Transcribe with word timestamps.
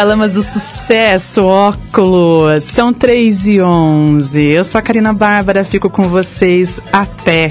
Paralamas 0.00 0.32
do 0.32 0.42
Sucesso, 0.42 1.44
óculos. 1.44 2.64
São 2.64 2.90
3 2.90 3.48
e 3.48 3.60
11. 3.60 4.42
Eu 4.42 4.64
sou 4.64 4.78
a 4.78 4.82
Karina 4.82 5.12
Bárbara, 5.12 5.62
fico 5.62 5.90
com 5.90 6.08
vocês 6.08 6.80
até 6.90 7.50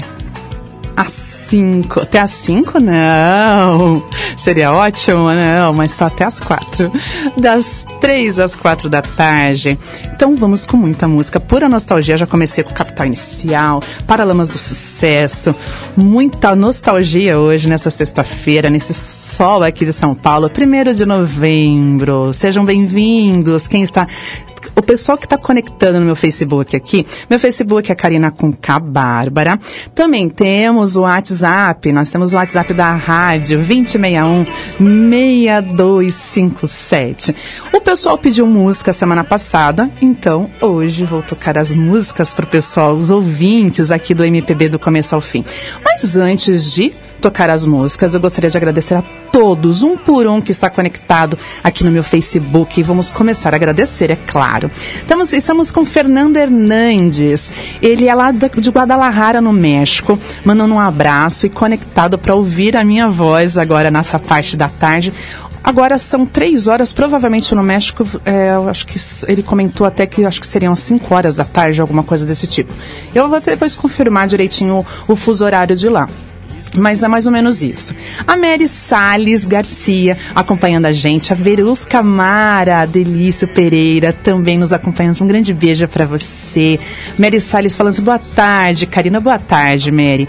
5. 1.50 2.00
Até 2.00 2.20
as 2.20 2.30
5? 2.30 2.78
Não. 2.78 4.02
Seria 4.36 4.72
ótimo, 4.72 5.28
não, 5.34 5.72
mas 5.72 5.92
só 5.92 6.06
até 6.06 6.24
as 6.24 6.38
4. 6.38 6.90
Das 7.36 7.84
3 8.00 8.38
às 8.38 8.54
4 8.54 8.88
da 8.88 9.02
tarde. 9.02 9.76
Então 10.14 10.36
vamos 10.36 10.64
com 10.64 10.76
muita 10.76 11.08
música. 11.08 11.40
Pura 11.40 11.68
nostalgia. 11.68 12.16
Já 12.16 12.26
comecei 12.26 12.62
com 12.62 12.72
Capital 12.72 13.06
Inicial, 13.06 13.82
Paralamas 14.06 14.48
do 14.48 14.58
Sucesso. 14.58 15.54
Muita 15.96 16.54
nostalgia 16.54 17.38
hoje, 17.38 17.68
nessa 17.68 17.90
sexta-feira, 17.90 18.70
nesse 18.70 18.94
sol 18.94 19.64
aqui 19.64 19.84
de 19.84 19.92
São 19.92 20.14
Paulo. 20.14 20.48
Primeiro 20.48 20.94
de 20.94 21.04
novembro. 21.04 22.32
Sejam 22.32 22.64
bem-vindos. 22.64 23.66
Quem 23.66 23.82
está 23.82 24.06
o 24.80 24.82
pessoal 24.82 25.16
que 25.18 25.26
está 25.26 25.36
conectando 25.36 26.00
no 26.00 26.06
meu 26.06 26.16
Facebook 26.16 26.74
aqui, 26.74 27.06
meu 27.28 27.38
Facebook 27.38 27.92
é 27.92 27.94
Karina 27.94 28.32
K 28.60 28.78
Bárbara. 28.80 29.60
Também 29.94 30.28
temos 30.28 30.96
o 30.96 31.02
WhatsApp, 31.02 31.92
nós 31.92 32.10
temos 32.10 32.32
o 32.32 32.36
WhatsApp 32.36 32.72
da 32.72 32.94
rádio 32.94 33.58
2061 33.58 34.46
6257. 35.20 37.36
O 37.74 37.80
pessoal 37.80 38.16
pediu 38.16 38.46
música 38.46 38.90
semana 38.92 39.22
passada, 39.22 39.90
então 40.00 40.50
hoje 40.62 41.04
vou 41.04 41.22
tocar 41.22 41.58
as 41.58 41.74
músicas 41.74 42.32
para 42.32 42.46
o 42.46 42.48
pessoal, 42.48 42.96
os 42.96 43.10
ouvintes 43.10 43.90
aqui 43.90 44.14
do 44.14 44.24
MPB 44.24 44.70
do 44.70 44.78
começo 44.78 45.14
ao 45.14 45.20
fim. 45.20 45.44
Mas 45.84 46.16
antes 46.16 46.72
de 46.72 46.90
tocar 47.20 47.50
as 47.50 47.66
músicas, 47.66 48.14
eu 48.14 48.20
gostaria 48.20 48.50
de 48.50 48.56
agradecer 48.56 48.94
a 48.94 49.02
todos, 49.30 49.82
um 49.82 49.96
por 49.96 50.26
um, 50.26 50.40
que 50.40 50.50
está 50.50 50.68
conectado 50.68 51.38
aqui 51.62 51.84
no 51.84 51.90
meu 51.90 52.02
Facebook. 52.02 52.82
Vamos 52.82 53.10
começar 53.10 53.52
a 53.52 53.56
agradecer, 53.56 54.10
é 54.10 54.16
claro. 54.16 54.70
Estamos, 54.96 55.32
estamos 55.32 55.70
com 55.70 55.84
Fernando 55.84 56.36
Hernandes. 56.36 57.52
Ele 57.80 58.08
é 58.08 58.14
lá 58.14 58.32
de 58.32 58.70
Guadalajara, 58.70 59.40
no 59.40 59.52
México, 59.52 60.18
mandando 60.44 60.74
um 60.74 60.80
abraço 60.80 61.46
e 61.46 61.50
conectado 61.50 62.18
para 62.18 62.34
ouvir 62.34 62.76
a 62.76 62.84
minha 62.84 63.08
voz 63.08 63.56
agora 63.56 63.90
nessa 63.90 64.18
parte 64.18 64.56
da 64.56 64.68
tarde. 64.68 65.12
Agora 65.62 65.98
são 65.98 66.24
três 66.24 66.66
horas, 66.66 66.90
provavelmente 66.90 67.54
no 67.54 67.62
México, 67.62 68.06
é, 68.24 68.50
acho 68.68 68.86
que 68.86 68.98
ele 69.28 69.42
comentou 69.42 69.86
até 69.86 70.06
que 70.06 70.24
acho 70.24 70.40
que 70.40 70.46
seriam 70.46 70.74
cinco 70.74 71.14
horas 71.14 71.34
da 71.34 71.44
tarde, 71.44 71.80
alguma 71.80 72.02
coisa 72.02 72.24
desse 72.24 72.46
tipo. 72.46 72.72
Eu 73.14 73.28
vou 73.28 73.38
depois 73.40 73.76
confirmar 73.76 74.26
direitinho 74.26 74.78
o, 74.78 75.12
o 75.12 75.16
fuso 75.16 75.44
horário 75.44 75.76
de 75.76 75.88
lá. 75.88 76.08
Mas 76.76 77.02
é 77.02 77.08
mais 77.08 77.26
ou 77.26 77.32
menos 77.32 77.62
isso. 77.62 77.94
A 78.26 78.36
Mary 78.36 78.68
Salles 78.68 79.44
Garcia 79.44 80.16
acompanhando 80.34 80.86
a 80.86 80.92
gente. 80.92 81.32
A 81.32 81.36
Verus 81.36 81.84
Camara 81.84 82.86
Delício 82.86 83.48
Pereira 83.48 84.12
também 84.12 84.56
nos 84.56 84.72
acompanhando. 84.72 85.20
Um 85.20 85.26
grande 85.26 85.52
beijo 85.52 85.88
para 85.88 86.06
você. 86.06 86.78
Mary 87.18 87.40
Salles 87.40 87.76
falando 87.76 87.92
assim, 87.92 88.02
boa 88.02 88.18
tarde, 88.18 88.86
Karina. 88.86 89.20
Boa 89.20 89.38
tarde, 89.38 89.90
Mary. 89.90 90.28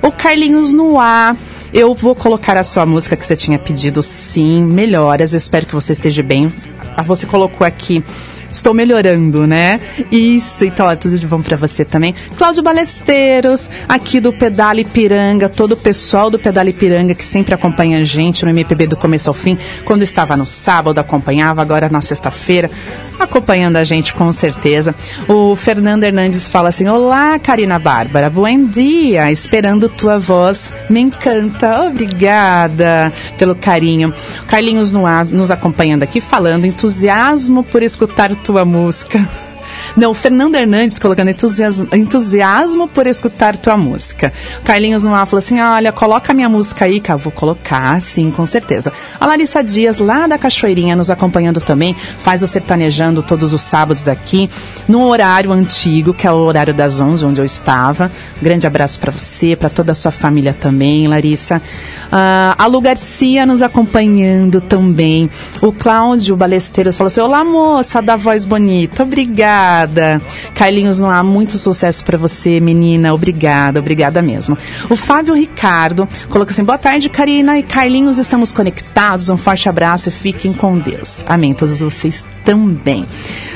O 0.00 0.12
Carlinhos 0.12 0.72
Noir. 0.72 1.36
Eu 1.72 1.94
vou 1.94 2.16
colocar 2.16 2.56
a 2.56 2.64
sua 2.64 2.84
música 2.84 3.16
que 3.16 3.24
você 3.24 3.36
tinha 3.36 3.58
pedido, 3.58 4.02
sim. 4.02 4.64
Melhoras. 4.64 5.32
Eu 5.32 5.38
espero 5.38 5.66
que 5.66 5.74
você 5.74 5.92
esteja 5.92 6.22
bem. 6.22 6.52
Ah, 6.96 7.02
você 7.02 7.26
colocou 7.26 7.66
aqui 7.66 8.02
estou 8.52 8.74
melhorando, 8.74 9.46
né? 9.46 9.80
Isso, 10.10 10.64
então 10.64 10.90
é 10.90 10.96
tudo 10.96 11.18
de 11.18 11.26
bom 11.26 11.40
para 11.42 11.56
você 11.56 11.84
também. 11.84 12.14
Cláudio 12.36 12.62
Balesteiros, 12.62 13.70
aqui 13.88 14.20
do 14.20 14.32
Pedale 14.32 14.84
Piranga, 14.84 15.48
todo 15.48 15.72
o 15.72 15.76
pessoal 15.76 16.30
do 16.30 16.38
Pedale 16.38 16.72
Piranga 16.72 17.14
que 17.14 17.24
sempre 17.24 17.54
acompanha 17.54 17.98
a 17.98 18.04
gente 18.04 18.44
no 18.44 18.50
MPB 18.50 18.86
do 18.88 18.96
começo 18.96 19.30
ao 19.30 19.34
fim, 19.34 19.58
quando 19.84 20.02
estava 20.02 20.36
no 20.36 20.46
sábado 20.46 20.98
acompanhava, 20.98 21.62
agora 21.62 21.88
na 21.88 22.00
sexta-feira, 22.00 22.70
acompanhando 23.18 23.76
a 23.76 23.84
gente 23.84 24.14
com 24.14 24.30
certeza. 24.32 24.94
O 25.28 25.54
Fernando 25.56 26.04
Hernandes 26.04 26.48
fala 26.48 26.68
assim: 26.70 26.88
Olá, 26.88 27.38
Karina 27.38 27.78
Bárbara, 27.78 28.28
bom 28.28 28.64
dia, 28.64 29.30
esperando 29.30 29.88
tua 29.88 30.18
voz, 30.18 30.72
me 30.88 31.00
encanta, 31.00 31.82
obrigada 31.82 33.12
pelo 33.38 33.54
carinho. 33.54 34.12
Carlinhos 34.46 34.92
nos 34.92 35.50
acompanhando 35.50 36.02
aqui, 36.02 36.20
falando 36.20 36.66
entusiasmo 36.66 37.62
por 37.62 37.82
escutar 37.82 38.32
tua 38.40 38.64
música. 38.64 39.49
Não, 39.96 40.14
Fernando 40.14 40.54
Hernandes 40.54 40.98
colocando 40.98 41.30
entusiasmo, 41.30 41.88
entusiasmo 41.92 42.88
por 42.88 43.06
escutar 43.06 43.56
tua 43.56 43.76
música. 43.76 44.32
Carlinhos 44.64 45.02
no 45.02 45.14
ar 45.14 45.26
falou 45.26 45.38
assim: 45.38 45.60
olha, 45.60 45.92
coloca 45.92 46.32
minha 46.32 46.48
música 46.48 46.84
aí, 46.84 47.00
cara. 47.00 47.18
Vou 47.18 47.32
colocar, 47.32 48.00
sim, 48.00 48.30
com 48.30 48.46
certeza. 48.46 48.92
A 49.18 49.26
Larissa 49.26 49.62
Dias, 49.62 49.98
lá 49.98 50.26
da 50.26 50.38
Cachoeirinha, 50.38 50.94
nos 50.94 51.10
acompanhando 51.10 51.60
também, 51.60 51.94
faz 51.94 52.42
o 52.42 52.46
sertanejando 52.46 53.22
todos 53.22 53.52
os 53.52 53.60
sábados 53.60 54.08
aqui, 54.08 54.48
no 54.88 55.06
horário 55.06 55.52
antigo, 55.52 56.14
que 56.14 56.26
é 56.26 56.32
o 56.32 56.36
horário 56.36 56.72
das 56.72 57.00
11, 57.00 57.24
onde 57.24 57.40
eu 57.40 57.44
estava. 57.44 58.10
grande 58.40 58.66
abraço 58.66 59.00
para 59.00 59.10
você, 59.10 59.56
para 59.56 59.68
toda 59.68 59.92
a 59.92 59.94
sua 59.94 60.10
família 60.12 60.54
também, 60.58 61.08
Larissa. 61.08 61.60
Uh, 62.06 62.54
a 62.56 62.66
Lu 62.66 62.80
Garcia 62.80 63.44
nos 63.44 63.62
acompanhando 63.62 64.60
também. 64.60 65.28
O 65.60 65.72
Cláudio 65.72 66.36
Balesteiros 66.36 66.96
falou 66.96 67.08
assim: 67.08 67.20
Olá, 67.20 67.44
moça 67.44 68.00
da 68.00 68.16
voz 68.16 68.46
bonita, 68.46 69.02
obrigada 69.02 69.79
obrigada. 69.80 70.20
Carlinhos, 70.54 70.98
não 70.98 71.10
há 71.10 71.22
muito 71.22 71.56
sucesso 71.56 72.04
para 72.04 72.18
você, 72.18 72.60
menina. 72.60 73.14
Obrigada, 73.14 73.80
obrigada 73.80 74.20
mesmo. 74.20 74.56
O 74.88 74.96
Fábio 74.96 75.34
Ricardo 75.34 76.08
colocou 76.28 76.52
assim: 76.52 76.64
boa 76.64 76.78
tarde, 76.78 77.08
Karina 77.08 77.58
e 77.58 77.62
Carlinhos, 77.62 78.18
estamos 78.18 78.52
conectados. 78.52 79.28
Um 79.28 79.36
forte 79.36 79.68
abraço 79.68 80.08
e 80.08 80.12
fiquem 80.12 80.52
com 80.52 80.78
Deus. 80.78 81.24
Amém. 81.26 81.54
Todos 81.54 81.78
vocês 81.78 82.24
também. 82.44 83.06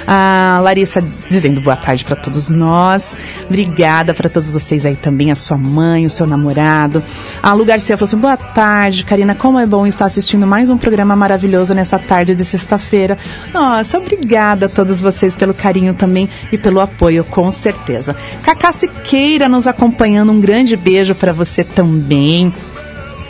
A 0.06 0.60
Larissa 0.62 1.02
dizendo 1.30 1.60
boa 1.60 1.76
tarde 1.76 2.04
para 2.04 2.16
todos 2.16 2.48
nós. 2.48 3.16
Obrigada 3.46 4.12
para 4.12 4.28
todos 4.28 4.50
vocês 4.50 4.84
aí 4.84 4.96
também, 4.96 5.30
a 5.30 5.34
sua 5.34 5.56
mãe, 5.56 6.04
o 6.04 6.10
seu 6.10 6.26
namorado. 6.26 7.02
A 7.42 7.52
Lu 7.52 7.64
Garcia 7.64 7.96
falou 7.96 8.06
assim: 8.06 8.16
boa 8.16 8.36
tarde, 8.36 9.04
Karina. 9.04 9.34
Como 9.34 9.58
é 9.58 9.66
bom 9.66 9.86
estar 9.86 10.04
assistindo 10.04 10.46
mais 10.46 10.70
um 10.70 10.78
programa 10.78 11.16
maravilhoso 11.16 11.74
nessa 11.74 11.98
tarde 11.98 12.34
de 12.34 12.44
sexta-feira. 12.44 13.18
Nossa, 13.52 13.98
obrigada 13.98 14.66
a 14.66 14.68
todos 14.68 15.00
vocês 15.00 15.34
pelo 15.34 15.54
carinho 15.54 15.94
também 15.94 16.13
e 16.52 16.58
pelo 16.58 16.80
apoio, 16.80 17.24
com 17.24 17.50
certeza. 17.50 18.16
Cacá 18.42 18.72
Siqueira 18.72 19.48
nos 19.48 19.66
acompanhando, 19.66 20.32
um 20.32 20.40
grande 20.40 20.76
beijo 20.76 21.14
para 21.14 21.32
você 21.32 21.64
também. 21.64 22.52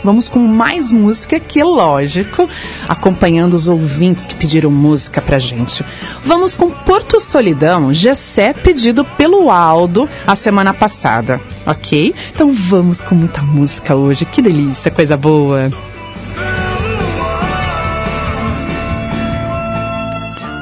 Vamos 0.05 0.27
com 0.27 0.37
mais 0.37 0.91
música, 0.91 1.39
que 1.39 1.63
lógico, 1.63 2.47
acompanhando 2.87 3.55
os 3.55 3.67
ouvintes 3.67 4.27
que 4.27 4.35
pediram 4.35 4.69
música 4.69 5.19
pra 5.19 5.39
gente. 5.39 5.83
Vamos 6.23 6.55
com 6.55 6.69
Porto 6.69 7.19
Solidão, 7.19 7.91
Gessé, 7.91 8.53
pedido 8.53 9.03
pelo 9.03 9.49
Aldo 9.49 10.07
a 10.27 10.35
semana 10.35 10.75
passada, 10.75 11.41
ok? 11.65 12.13
Então 12.31 12.51
vamos 12.51 13.01
com 13.01 13.15
muita 13.15 13.41
música 13.41 13.95
hoje, 13.95 14.25
que 14.25 14.43
delícia, 14.43 14.91
coisa 14.91 15.17
boa. 15.17 15.71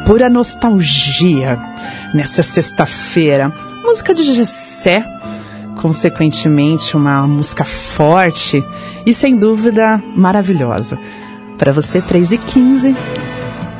Pura 0.05 0.29
nostalgia 0.29 1.72
nessa 2.13 2.43
sexta-feira. 2.43 3.53
Música 3.83 4.13
de 4.13 4.23
Gessé, 4.23 5.01
consequentemente 5.81 6.95
uma 6.95 7.27
música 7.27 7.63
forte 7.63 8.63
e 9.05 9.13
sem 9.13 9.37
dúvida 9.37 10.01
maravilhosa. 10.15 10.97
Para 11.57 11.71
você, 11.71 12.01
3 12.01 12.31
e 12.33 12.37
15 12.37 12.95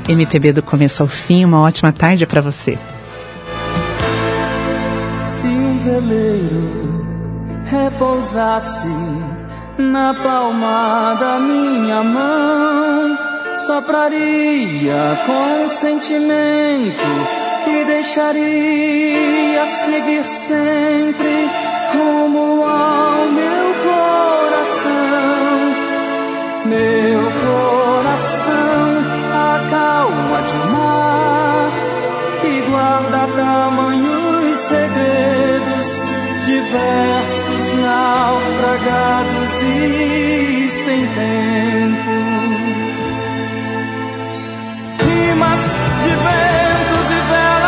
MPB 0.07 0.51
do 0.53 0.61
começo 0.61 1.01
ao 1.01 1.07
fim, 1.07 1.45
uma 1.45 1.61
ótima 1.61 1.91
tarde 1.91 2.25
para 2.25 2.41
você. 2.41 2.77
Se 5.23 5.47
um 5.47 5.79
veleiro 5.79 7.05
repousasse 7.65 8.87
na 9.77 10.13
palma 10.13 11.15
da 11.15 11.39
minha 11.39 12.03
mão, 12.03 13.17
sopraria 13.65 15.17
com 15.25 15.69
sentimento 15.69 17.42
e 17.67 17.85
deixaria 17.85 19.65
seguir 19.65 20.25
sempre 20.25 21.49
rumo 21.93 22.63
ao 22.63 23.25
meu 23.27 23.73
coração. 23.87 24.93
Meu 26.65 27.21
coração, 27.43 28.85
a 29.33 29.69
calma 29.69 30.41
de 30.41 30.57
mar 30.71 31.71
que 32.41 32.61
guarda 32.69 33.27
tamanhos 33.35 34.59
segredos 34.59 36.03
diversos 36.45 37.73
naufragados 37.81 39.61
e 39.61 40.69
sem 40.69 41.07
tempo. 41.07 42.13
Rimas 44.99 45.61
de 46.03 46.13
about 47.33 47.62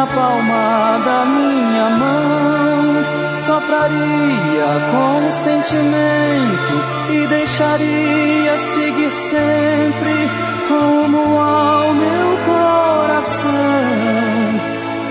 na 0.00 0.06
palma 0.06 0.98
da 1.04 1.26
minha 1.26 1.90
mão, 1.90 3.04
sopraria 3.38 4.70
com 4.90 5.30
sentimento 5.30 6.74
e 7.10 7.26
deixaria 7.26 8.58
seguir 8.72 9.12
sempre 9.12 10.14
rumo 10.70 11.38
ao 11.38 11.92
meu 11.92 12.28
coração. 12.48 13.50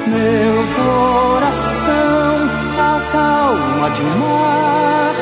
Meu 0.08 0.56
coração, 0.82 2.34
a 2.80 3.12
calma 3.12 3.90
de 3.92 4.02
um 4.02 4.18
mar 4.18 5.14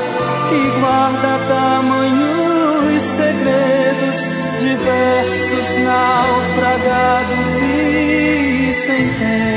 que 0.50 0.80
guarda 0.80 1.32
tamanhos 1.50 3.04
segredos 3.04 4.20
diversos 4.62 5.68
naufragados 5.84 7.58
e 7.62 8.74
sem 8.74 9.10
tempo. 9.16 9.57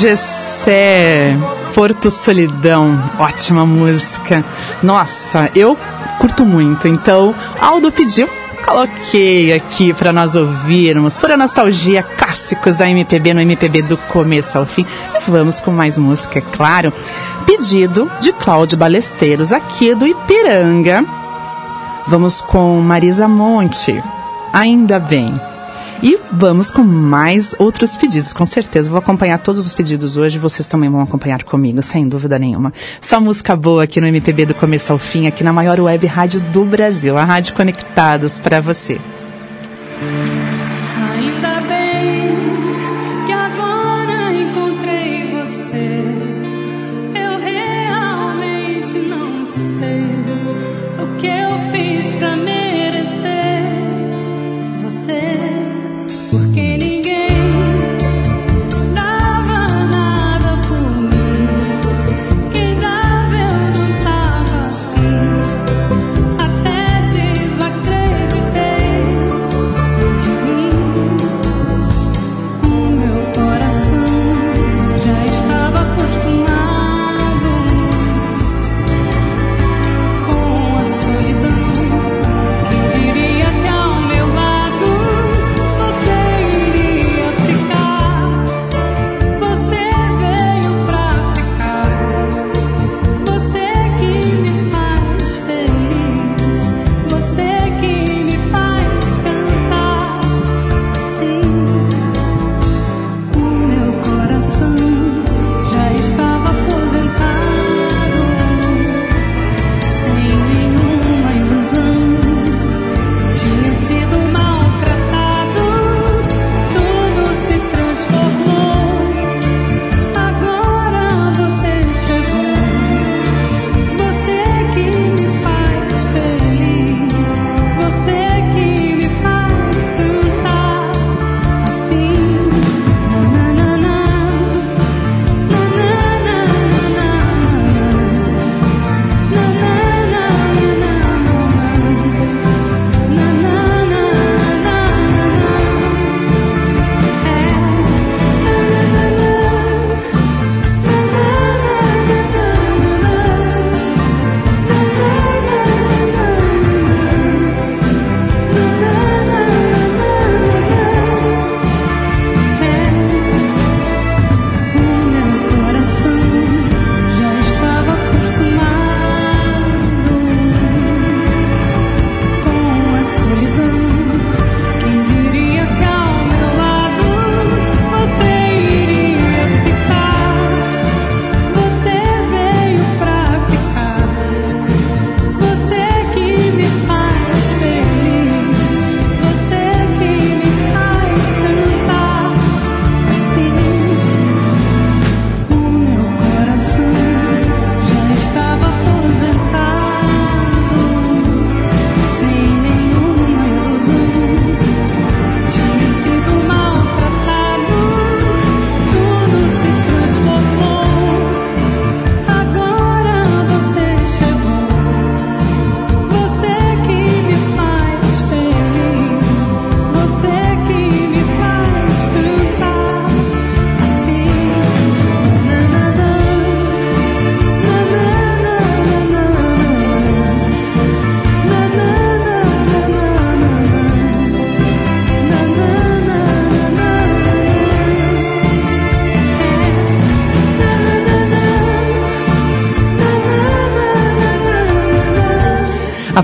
Gessé, 0.00 1.36
Porto 1.74 2.10
Solidão, 2.10 2.98
ótima 3.18 3.66
música. 3.66 4.42
Nossa, 4.82 5.50
eu 5.54 5.76
curto 6.18 6.46
muito. 6.46 6.88
Então, 6.88 7.34
Aldo 7.60 7.92
pediu, 7.92 8.26
coloquei 8.64 9.52
aqui 9.52 9.92
para 9.92 10.10
nós 10.10 10.34
ouvirmos, 10.34 11.18
por 11.18 11.30
a 11.30 11.36
nostalgia, 11.36 12.02
clássicos 12.02 12.76
da 12.76 12.88
MPB 12.88 13.34
no 13.34 13.42
MPB 13.42 13.82
do 13.82 13.98
começo 13.98 14.56
ao 14.56 14.64
fim. 14.64 14.86
E 15.14 15.30
vamos 15.30 15.60
com 15.60 15.70
mais 15.70 15.98
música, 15.98 16.38
é 16.38 16.42
claro. 16.42 16.90
Pedido 17.44 18.10
de 18.20 18.32
Cláudio 18.32 18.78
Balesteiros, 18.78 19.52
aqui 19.52 19.94
do 19.94 20.06
Ipiranga. 20.06 21.04
Vamos 22.06 22.40
com 22.40 22.80
Marisa 22.80 23.28
Monte, 23.28 24.02
ainda 24.50 24.98
bem. 24.98 25.49
E 26.02 26.18
vamos 26.32 26.70
com 26.70 26.82
mais 26.82 27.54
outros 27.58 27.96
pedidos, 27.96 28.32
com 28.32 28.46
certeza. 28.46 28.88
Vou 28.88 28.98
acompanhar 28.98 29.38
todos 29.38 29.66
os 29.66 29.74
pedidos 29.74 30.16
hoje, 30.16 30.38
vocês 30.38 30.66
também 30.66 30.88
vão 30.88 31.02
acompanhar 31.02 31.42
comigo, 31.42 31.82
sem 31.82 32.08
dúvida 32.08 32.38
nenhuma. 32.38 32.72
Só 33.00 33.20
música 33.20 33.54
boa 33.54 33.84
aqui 33.84 34.00
no 34.00 34.06
MPB 34.06 34.46
do 34.46 34.54
começo 34.54 34.92
ao 34.92 34.98
fim, 34.98 35.26
aqui 35.26 35.44
na 35.44 35.52
maior 35.52 35.78
web 35.78 36.06
rádio 36.06 36.40
do 36.40 36.64
Brasil, 36.64 37.18
a 37.18 37.24
Rádio 37.24 37.54
Conectados 37.54 38.38
para 38.38 38.60
você. 38.60 38.98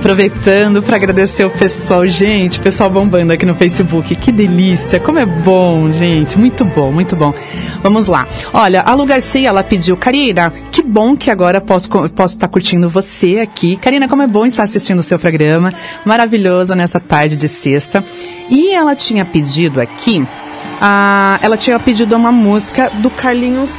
Aproveitando 0.07 0.85
para 0.85 0.95
agradecer 0.95 1.45
o 1.45 1.51
pessoal. 1.51 2.07
Gente, 2.07 2.61
o 2.61 2.63
pessoal 2.63 2.89
bombando 2.89 3.33
aqui 3.33 3.45
no 3.45 3.57
Facebook. 3.57 4.15
Que 4.15 4.31
delícia, 4.31 5.01
como 5.01 5.19
é 5.19 5.27
bom, 5.27 5.91
gente. 5.91 6.39
Muito 6.39 6.65
bom, 6.65 6.93
muito 6.93 7.17
bom. 7.17 7.35
Vamos 7.83 8.07
lá. 8.07 8.25
Olha, 8.53 8.83
a 8.83 8.95
Lu 8.95 9.05
Garcia, 9.05 9.49
ela 9.49 9.65
pediu, 9.65 9.97
Karina, 9.97 10.53
que 10.71 10.81
bom 10.81 11.17
que 11.17 11.29
agora 11.29 11.61
posso 11.61 11.89
posso 11.91 12.37
estar 12.37 12.47
curtindo 12.47 12.89
você 12.89 13.41
aqui. 13.41 13.77
Karina, 13.79 14.07
como 14.07 14.23
é 14.23 14.29
bom 14.29 14.47
estar 14.47 14.63
assistindo 14.63 15.01
o 15.01 15.03
seu 15.03 15.19
programa. 15.19 15.73
Maravilhoso 16.05 16.73
nessa 16.77 17.01
tarde 17.01 17.37
de 17.37 17.49
sexta. 17.49 18.05
E 18.49 18.73
ela 18.73 18.95
tinha 18.95 19.25
pedido 19.25 19.81
aqui, 19.81 20.25
ah, 20.81 21.37
ela 21.43 21.57
tinha 21.57 21.81
pedido 21.81 22.15
uma 22.15 22.31
música 22.31 22.93
do 23.01 23.11
Carlinhos 23.11 23.73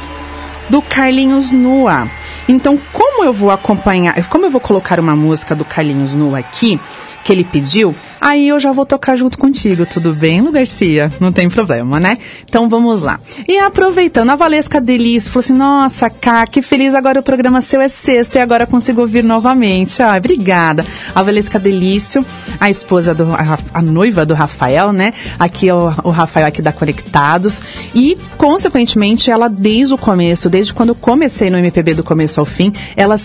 do 0.68 0.82
Carlinhos 0.82 1.52
Nua. 1.52 2.08
Então, 2.48 2.78
como 2.92 3.24
eu 3.24 3.32
vou 3.32 3.50
acompanhar, 3.50 4.14
como 4.26 4.46
eu 4.46 4.50
vou 4.50 4.60
colocar 4.60 4.98
uma 5.00 5.16
música 5.16 5.54
do 5.54 5.64
Carlinhos 5.64 6.14
Nua 6.14 6.38
aqui, 6.38 6.80
que 7.24 7.32
ele 7.32 7.44
pediu, 7.44 7.94
aí 8.20 8.48
eu 8.48 8.60
já 8.60 8.72
vou 8.72 8.84
tocar 8.86 9.16
junto 9.16 9.38
contigo, 9.38 9.86
tudo 9.86 10.12
bem, 10.12 10.40
Lu 10.40 10.50
Garcia? 10.50 11.12
Não 11.20 11.32
tem 11.32 11.48
problema, 11.48 11.98
né? 12.00 12.16
Então 12.44 12.68
vamos 12.68 13.02
lá. 13.02 13.20
E 13.46 13.58
aproveitando, 13.58 14.30
a 14.30 14.36
Valesca 14.36 14.80
Delício 14.80 15.30
falou 15.30 15.40
assim: 15.40 15.52
Nossa, 15.54 16.10
Cá, 16.10 16.46
que 16.46 16.62
feliz 16.62 16.94
agora 16.94 17.20
o 17.20 17.22
programa 17.22 17.60
seu 17.60 17.80
é 17.80 17.88
sexta 17.88 18.38
e 18.38 18.42
agora 18.42 18.66
consigo 18.66 19.00
ouvir 19.00 19.22
novamente. 19.22 20.02
Ah, 20.02 20.16
obrigada. 20.16 20.84
A 21.14 21.22
Valesca 21.22 21.58
Delício, 21.58 22.24
a 22.58 22.68
esposa 22.68 23.14
do. 23.14 23.32
a, 23.34 23.58
a 23.74 23.82
noiva 23.82 24.26
do 24.26 24.34
Rafael, 24.34 24.92
né? 24.92 25.12
Aqui 25.38 25.68
é 25.68 25.74
o, 25.74 25.92
o 26.04 26.10
Rafael 26.10 26.46
aqui 26.46 26.60
da 26.60 26.72
Conectados. 26.72 27.62
E, 27.94 28.18
consequentemente, 28.36 29.30
ela 29.30 29.48
desde 29.48 29.94
o 29.94 29.98
começo, 29.98 30.50
desde 30.50 30.74
quando 30.74 30.90
eu 30.90 30.94
comecei 30.94 31.50
no 31.50 31.58
MPB 31.58 31.94
do 31.94 32.04
começo 32.04 32.40
ao 32.40 32.46
fim, 32.46 32.72
ela 32.96 33.16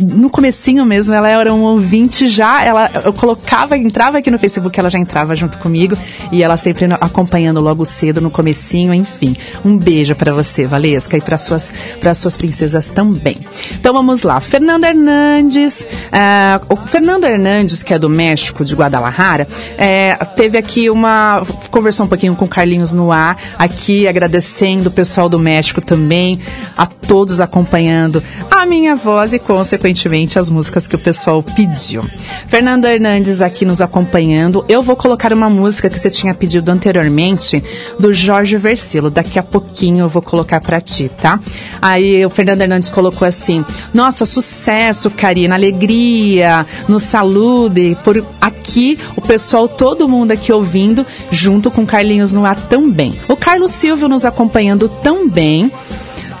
no 0.00 0.30
comecinho 0.30 0.84
mesmo, 0.84 1.14
ela 1.14 1.28
era 1.28 1.52
um 1.52 1.62
ouvinte 1.62 2.28
já, 2.28 2.64
ela 2.64 2.90
eu 3.04 3.12
colocava, 3.12 3.76
entrava 3.76 4.18
aqui 4.18 4.30
no 4.32 4.38
Facebook, 4.38 4.78
ela 4.78 4.90
já 4.90 4.98
entrava 4.98 5.34
junto 5.34 5.58
comigo 5.58 5.96
e 6.30 6.42
ela 6.42 6.56
sempre 6.56 6.86
acompanhando 7.00 7.60
logo 7.60 7.84
cedo 7.84 8.20
no 8.20 8.30
comecinho, 8.30 8.92
enfim. 8.92 9.36
Um 9.64 9.76
beijo 9.76 10.14
pra 10.14 10.32
você, 10.32 10.66
Valesca, 10.66 11.16
e 11.16 11.20
para 11.20 11.38
suas 11.38 11.72
para 12.00 12.14
suas 12.14 12.36
princesas 12.36 12.88
também. 12.88 13.38
Então 13.72 13.92
vamos 13.92 14.22
lá. 14.22 14.40
Fernando 14.40 14.84
Hernandes, 14.84 15.86
ah, 16.10 16.60
o 16.68 16.76
Fernando 16.76 17.24
Hernandes, 17.24 17.82
que 17.82 17.94
é 17.94 17.98
do 17.98 18.08
México, 18.08 18.64
de 18.64 18.74
Guadalajara, 18.74 19.46
eh, 19.78 20.16
teve 20.34 20.58
aqui 20.58 20.90
uma 20.90 21.44
conversou 21.70 22.06
um 22.06 22.08
pouquinho 22.08 22.34
com 22.34 22.44
o 22.44 22.48
Carlinhos 22.48 22.92
no 22.92 23.12
ar, 23.12 23.36
aqui 23.58 24.08
agradecendo 24.08 24.88
o 24.88 24.92
pessoal 24.92 25.28
do 25.28 25.38
México 25.38 25.80
também, 25.80 26.40
a 26.76 26.86
todos 26.86 27.40
acompanhando 27.40 28.22
a 28.50 28.64
minha 28.66 28.94
voz 28.94 29.32
e, 29.32 29.38
consequentemente, 29.38 30.38
as 30.38 30.48
músicas 30.48 30.86
que 30.86 30.96
o 30.96 30.98
pessoal 30.98 31.42
pediu. 31.42 32.04
Fernando 32.46 32.86
Hernandes 32.86 33.40
aqui 33.40 33.64
nos 33.64 33.80
acompanhando. 34.22 34.64
Eu 34.68 34.82
vou 34.82 34.94
colocar 34.94 35.32
uma 35.32 35.50
música 35.50 35.90
que 35.90 35.98
você 35.98 36.10
tinha 36.10 36.34
pedido 36.34 36.70
anteriormente, 36.70 37.62
do 37.98 38.12
Jorge 38.12 38.56
Versilo. 38.56 39.10
Daqui 39.10 39.38
a 39.38 39.42
pouquinho 39.42 40.04
eu 40.04 40.08
vou 40.08 40.22
colocar 40.22 40.60
pra 40.60 40.80
ti, 40.80 41.10
tá? 41.20 41.40
Aí 41.80 42.24
o 42.24 42.30
Fernando 42.30 42.60
Hernandes 42.60 42.88
colocou 42.88 43.26
assim: 43.26 43.64
Nossa, 43.92 44.24
sucesso, 44.24 45.10
Karina, 45.10 45.54
alegria, 45.54 46.66
nos 46.88 47.02
salude. 47.02 47.96
Por 48.04 48.24
aqui, 48.40 48.98
o 49.16 49.20
pessoal, 49.20 49.68
todo 49.68 50.08
mundo 50.08 50.30
aqui 50.30 50.52
ouvindo, 50.52 51.04
junto 51.30 51.70
com 51.70 51.84
Carlinhos 51.84 52.32
no 52.32 52.44
ar 52.44 52.56
também. 52.56 53.14
O 53.28 53.36
Carlos 53.36 53.72
Silvio 53.72 54.08
nos 54.08 54.24
acompanhando 54.24 54.88
também. 54.88 55.70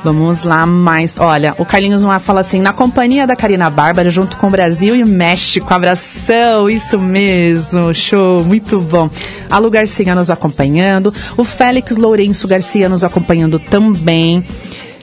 Vamos 0.04 0.42
lá, 0.42 0.66
mais. 0.66 1.16
Olha, 1.18 1.54
o 1.58 1.64
Carlinhos 1.64 2.02
Noir 2.02 2.18
fala 2.18 2.40
assim: 2.40 2.60
na 2.60 2.72
companhia 2.72 3.26
da 3.26 3.36
Karina 3.36 3.70
Bárbara, 3.70 4.10
junto 4.10 4.36
com 4.36 4.48
o 4.48 4.50
Brasil 4.50 4.96
e 4.96 5.04
México. 5.04 5.72
Abração, 5.72 6.68
isso 6.68 6.98
mesmo. 6.98 7.94
Show, 7.94 8.42
muito 8.42 8.80
bom. 8.80 9.08
A 9.48 9.58
Lu 9.58 9.70
Garcia 9.70 10.14
nos 10.14 10.30
acompanhando. 10.30 11.14
O 11.36 11.44
Félix 11.44 11.96
Lourenço 11.96 12.48
Garcia 12.48 12.88
nos 12.88 13.04
acompanhando 13.04 13.58
também. 13.60 14.44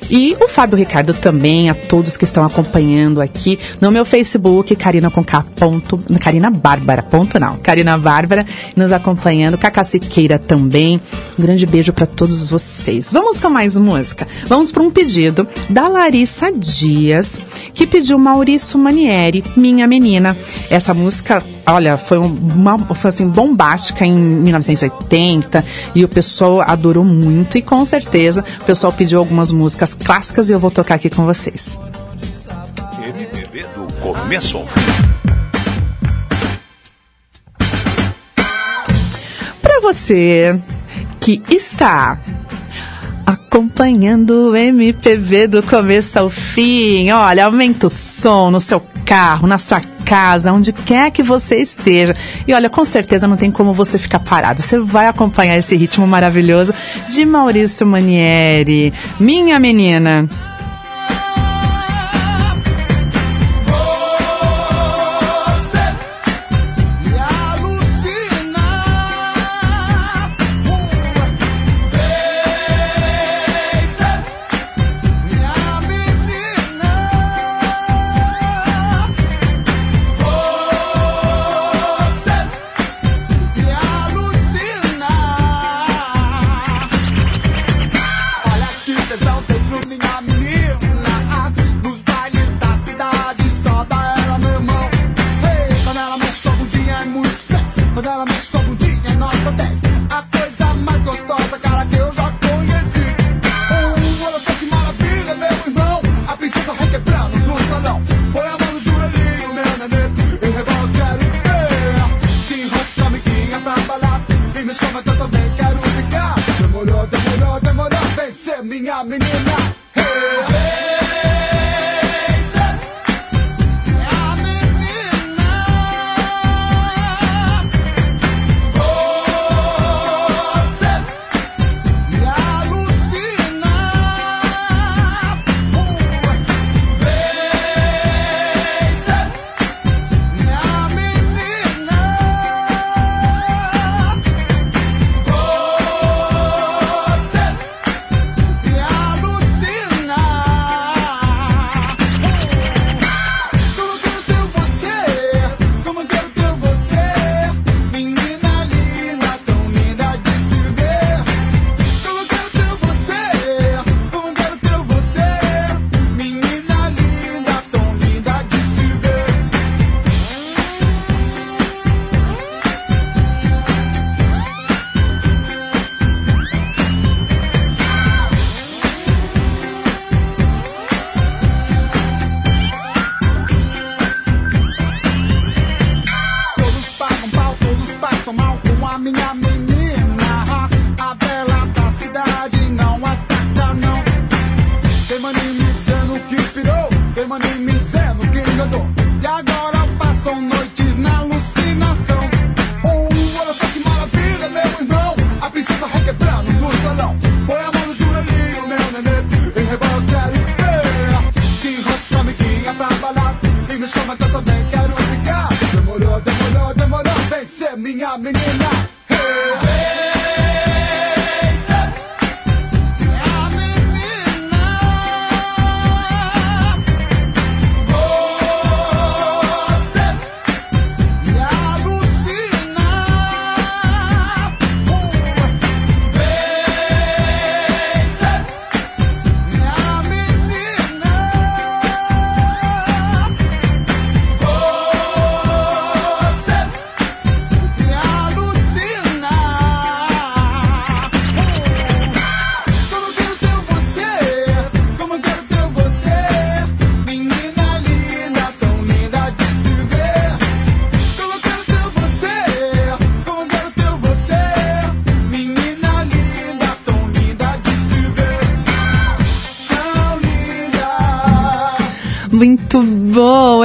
E 0.10 0.36
o 0.42 0.48
Fábio 0.48 0.78
Ricardo 0.78 1.14
também, 1.14 1.70
a 1.70 1.76
todos 1.76 2.18
que 2.18 2.24
estão 2.24 2.44
acompanhando 2.44 3.22
aqui 3.22 3.60
no 3.80 3.92
meu 3.92 4.04
Facebook, 4.04 4.76
Karina 4.76 5.12
com 5.12 5.24
K. 5.24 5.44
Ponto, 5.56 6.00
Karina 6.20 6.50
Bárbara, 6.50 7.04
ponto 7.04 7.40
não, 7.40 7.58
Karina 7.58 7.98
Bárbara, 7.98 8.46
nos 8.76 8.92
acompanhando, 8.92 9.58
Cacá 9.58 9.84
Siqueira 9.84 10.40
também. 10.40 11.00
Um 11.38 11.42
grande 11.42 11.66
beijo 11.66 11.94
para 11.94 12.08
todos 12.08 12.50
vocês. 12.50 13.12
Vamos 13.12 13.38
com 13.38 13.50
mais 13.50 13.78
música? 13.78 14.28
Vamos 14.48 14.72
para 14.72 14.82
um 14.82 14.90
pedido 14.90 15.48
da 15.70 15.88
Larissa 15.88 16.52
Dias, 16.52 17.40
que 17.74 17.86
pediu 17.86 18.18
Maurício 18.18 18.80
Manieri, 18.80 19.44
Minha 19.56 19.88
Menina. 19.88 20.36
Essa 20.70 20.94
música, 20.94 21.44
olha, 21.68 21.98
foi, 21.98 22.18
uma, 22.18 22.78
foi 22.96 23.10
assim, 23.10 23.28
bombástica 23.28 24.06
em 24.06 24.18
1980 24.18 25.64
e 25.94 26.04
o 26.04 26.10
pessoal 26.10 26.62
adorou 26.62 27.06
muito 27.06 27.58
e 27.58 27.62
com 27.62 27.86
certeza 27.86 28.44
o 28.62 28.66
pessoal 28.66 28.92
pediu 28.92 29.20
algumas 29.20 29.52
músicas 29.52 29.99
clássicas 30.04 30.50
e 30.50 30.54
eu 30.54 30.60
vou 30.60 30.72
tocar 30.72 30.96
aqui 30.96 31.10
com 31.10 31.26
vocês. 31.26 31.80
MPB 33.04 33.66
do 33.76 33.94
começo. 34.02 34.66
Para 39.62 39.80
você 39.82 40.60
que 41.20 41.42
está 41.50 42.18
acompanhando 43.26 44.52
o 44.52 44.56
MPB 44.56 45.48
do 45.48 45.64
começo 45.64 46.20
ao 46.20 46.30
fim, 46.30 47.12
olha, 47.12 47.46
aumenta 47.46 47.88
o 47.88 47.90
som 47.90 48.50
no 48.50 48.60
seu 48.60 48.82
carro, 49.06 49.48
na 49.48 49.58
sua 49.58 49.82
casa, 50.10 50.52
onde 50.52 50.74
quer 50.74 51.12
que 51.12 51.22
você 51.22 51.58
esteja. 51.58 52.16
E 52.48 52.54
olha, 52.54 52.68
com 52.68 52.84
certeza 52.84 53.28
não 53.28 53.38
tem 53.38 53.52
como 53.52 53.74
você 53.74 54.00
ficar 54.00 54.20
parado. 54.20 54.60
Você 54.60 54.80
vai 54.80 55.06
acompanhar 55.06 55.56
esse 55.56 55.76
ritmo 55.76 56.08
maravilhoso 56.08 56.74
de 57.10 57.24
Maurício 57.26 57.86
Manieri. 57.86 58.92
Minha 59.20 59.60
menina. 59.60 60.28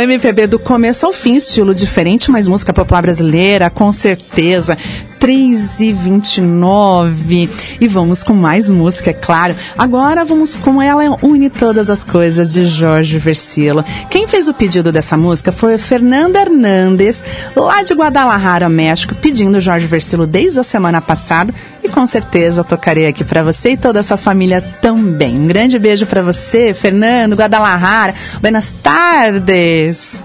MPB 0.05 0.47
do 0.47 0.59
começo 0.59 1.07
ao 1.07 1.13
fim, 1.13 1.35
estilo 1.35 1.75
diferente, 1.75 2.31
mas 2.31 2.47
música 2.47 2.73
popular 2.73 3.03
brasileira, 3.03 3.71
com 3.71 3.91
certeza. 3.91 4.77
3 5.25 5.81
e 5.81 5.91
29 5.91 7.49
E 7.81 7.89
vamos 7.89 8.23
com 8.23 8.35
mais 8.35 8.69
música, 8.69 9.09
é 9.09 9.15
claro. 9.15 9.57
Agora 9.79 10.23
vamos 10.23 10.55
com 10.55 10.83
ela 10.83 11.17
une 11.23 11.49
todas 11.49 11.89
as 11.89 12.05
coisas 12.05 12.53
de 12.53 12.67
Jorge 12.67 13.19
Versilo. 13.19 13.83
Quem 14.11 14.27
fez 14.27 14.49
o 14.49 14.53
pedido 14.53 14.93
dessa 14.93 15.17
música 15.17 15.51
foi 15.51 15.77
a 15.77 15.79
Fernanda 15.79 16.43
Hernandes, 16.43 17.25
lá 17.57 17.83
de 17.83 17.95
Guadalajara, 17.95 18.69
México, 18.69 19.15
pedindo 19.15 19.63
Jorge 19.63 19.87
Versilo 19.87 20.27
desde 20.27 20.61
a 20.61 20.63
semana 20.63 21.01
passada. 21.01 21.55
E 21.83 21.89
com 21.89 22.07
certeza 22.07 22.63
tocarei 22.63 23.07
aqui 23.07 23.25
para 23.25 23.43
você 23.43 23.71
e 23.71 23.77
toda 23.79 24.01
a 24.01 24.03
sua 24.03 24.19
família 24.19 24.61
também. 24.83 25.39
Um 25.39 25.47
grande 25.47 25.79
beijo 25.79 26.05
para 26.05 26.21
você, 26.21 26.75
Fernando, 26.75 27.35
Guadalajara. 27.35 28.15
Buenas 28.43 28.71
tardes. 28.83 30.23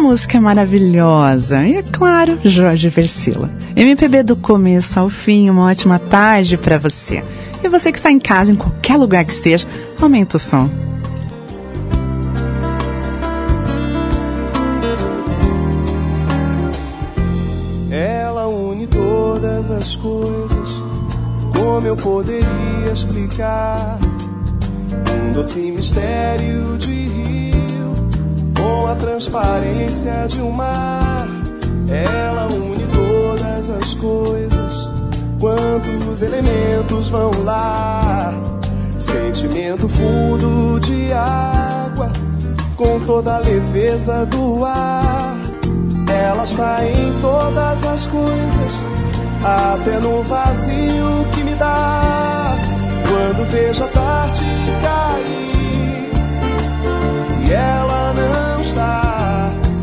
Essa 0.00 0.08
música 0.08 0.38
é 0.38 0.40
maravilhosa. 0.40 1.62
E 1.62 1.74
é 1.74 1.82
claro, 1.82 2.40
Jorge 2.42 2.88
Versilo. 2.88 3.50
MPB 3.76 4.22
do 4.22 4.34
começo 4.34 4.98
ao 4.98 5.10
fim, 5.10 5.50
uma 5.50 5.66
ótima 5.66 5.98
tarde 5.98 6.56
para 6.56 6.78
você. 6.78 7.22
E 7.62 7.68
você 7.68 7.92
que 7.92 7.98
está 7.98 8.10
em 8.10 8.18
casa, 8.18 8.50
em 8.50 8.56
qualquer 8.56 8.96
lugar 8.96 9.26
que 9.26 9.30
esteja, 9.30 9.66
aumenta 10.00 10.38
o 10.38 10.40
som. 10.40 10.70
Ela 17.90 18.48
une 18.48 18.86
todas 18.86 19.70
as 19.70 19.96
coisas, 19.96 20.82
como 21.54 21.86
eu 21.86 21.96
poderia 21.96 22.46
explicar? 22.90 23.98
Um 25.28 25.32
doce 25.34 25.58
mistério 25.70 26.78
de 26.78 26.90
rio, 26.90 27.69
com 28.60 28.86
a 28.86 28.94
transparência 28.94 30.26
de 30.28 30.40
um 30.40 30.50
mar. 30.50 31.26
Ela 31.88 32.46
une 32.46 32.86
todas 32.92 33.70
as 33.70 33.94
coisas, 33.94 34.90
quantos 35.40 36.22
elementos 36.22 37.08
vão 37.08 37.30
lá? 37.44 38.32
Sentimento 38.98 39.88
fundo 39.88 40.78
de 40.80 41.12
água, 41.12 42.12
com 42.76 43.00
toda 43.00 43.36
a 43.36 43.38
leveza 43.38 44.26
do 44.26 44.64
ar. 44.64 45.36
Ela 46.08 46.44
está 46.44 46.84
em 46.84 47.20
todas 47.20 47.84
as 47.86 48.06
coisas, 48.06 48.72
até 49.42 49.98
no 50.00 50.22
vazio 50.22 51.26
que 51.32 51.42
me 51.42 51.54
dá. 51.54 52.56
Quando 53.08 53.50
vejo 53.50 53.84
a 53.84 53.88
tarde 53.88 54.44
cair 54.82 55.40
e 57.46 57.52
ela 57.52 58.12
não 58.12 58.49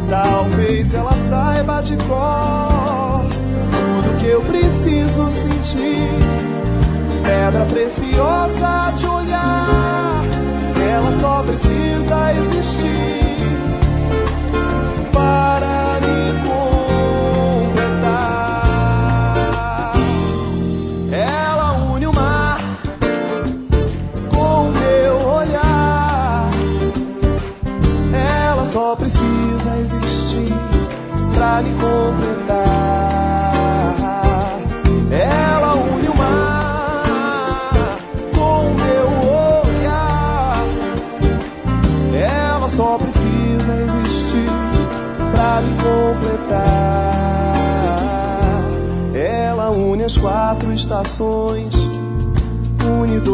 talvez 0.09 0.93
ela 0.93 1.13
saiba 1.13 1.81
de 1.81 1.95
cor 1.97 3.25
tudo 3.71 4.17
que 4.19 4.27
eu 4.27 4.41
preciso 4.41 5.29
sentir. 5.31 6.09
Pedra 7.23 7.65
preciosa 7.65 8.91
de 8.95 9.05
olhar, 9.05 10.21
ela 10.89 11.11
só 11.11 11.43
precisa 11.43 12.33
existir 12.33 13.26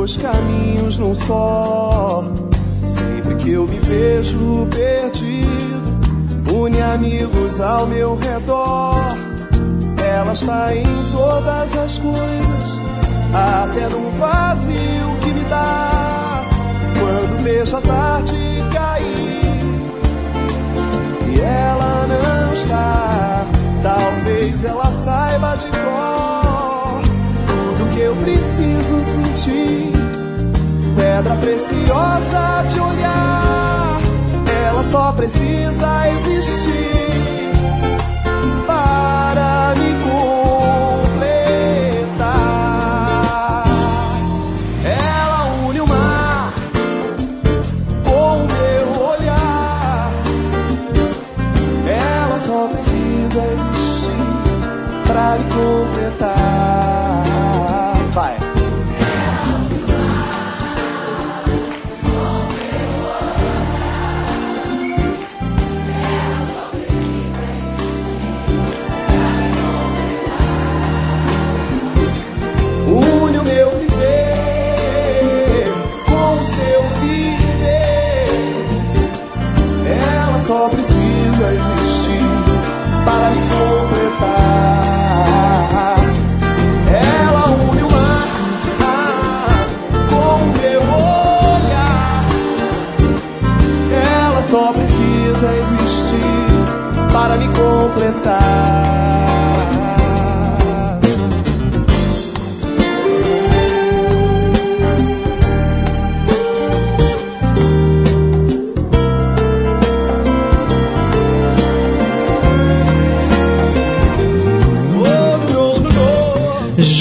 dois 0.04 0.18
caminhos 0.18 0.98
num 0.98 1.16
só. 1.16 2.26
Sempre 2.86 3.36
que 3.36 3.52
eu 3.52 3.66
me 3.66 3.80
vejo 3.80 4.68
perdido, 4.70 6.54
une 6.54 6.82
amigos 6.82 7.62
ao 7.62 7.88
meu 7.88 8.18
redor. 8.18 8.96
Ela 10.06 10.34
está 10.34 10.76
em 10.76 10.84
todas 11.14 11.78
as 11.78 11.98
coisas, 12.00 12.80
até 13.34 13.88
num 13.88 14.12
vazio 14.20 15.18
que 15.22 15.30
me 15.32 15.44
dá. 15.46 16.44
Quando 17.00 17.42
vejo 17.42 17.78
a 17.78 17.82
tarde 17.82 18.36
cair 18.74 19.64
e 21.34 21.40
ela 21.40 22.08
não 22.08 22.54
está. 22.54 23.46
Talvez 23.82 24.66
ela 24.66 24.92
saiba 25.06 25.56
de 25.56 25.68
cor 25.68 26.13
eu 28.04 28.16
preciso 28.18 29.02
sentir. 29.02 29.94
Pedra 30.96 31.36
preciosa 31.38 32.64
de 32.68 32.80
olhar, 32.80 34.02
ela 34.68 34.84
só 34.84 35.12
precisa 35.14 36.10
existir 36.10 37.52
para 38.68 39.74
me 39.78 39.96
completar. 40.04 41.34
Ela 44.86 45.46
une 45.68 45.80
o 45.80 45.88
mar 45.88 46.54
com 48.04 48.38
o 48.38 48.48
meu 48.48 48.88
olhar. 49.12 50.12
Ela 51.88 52.38
só 52.38 52.68
precisa 52.68 53.42
existir 53.56 54.28
pra 55.08 55.38
me 55.38 55.46
completar. 55.52 56.43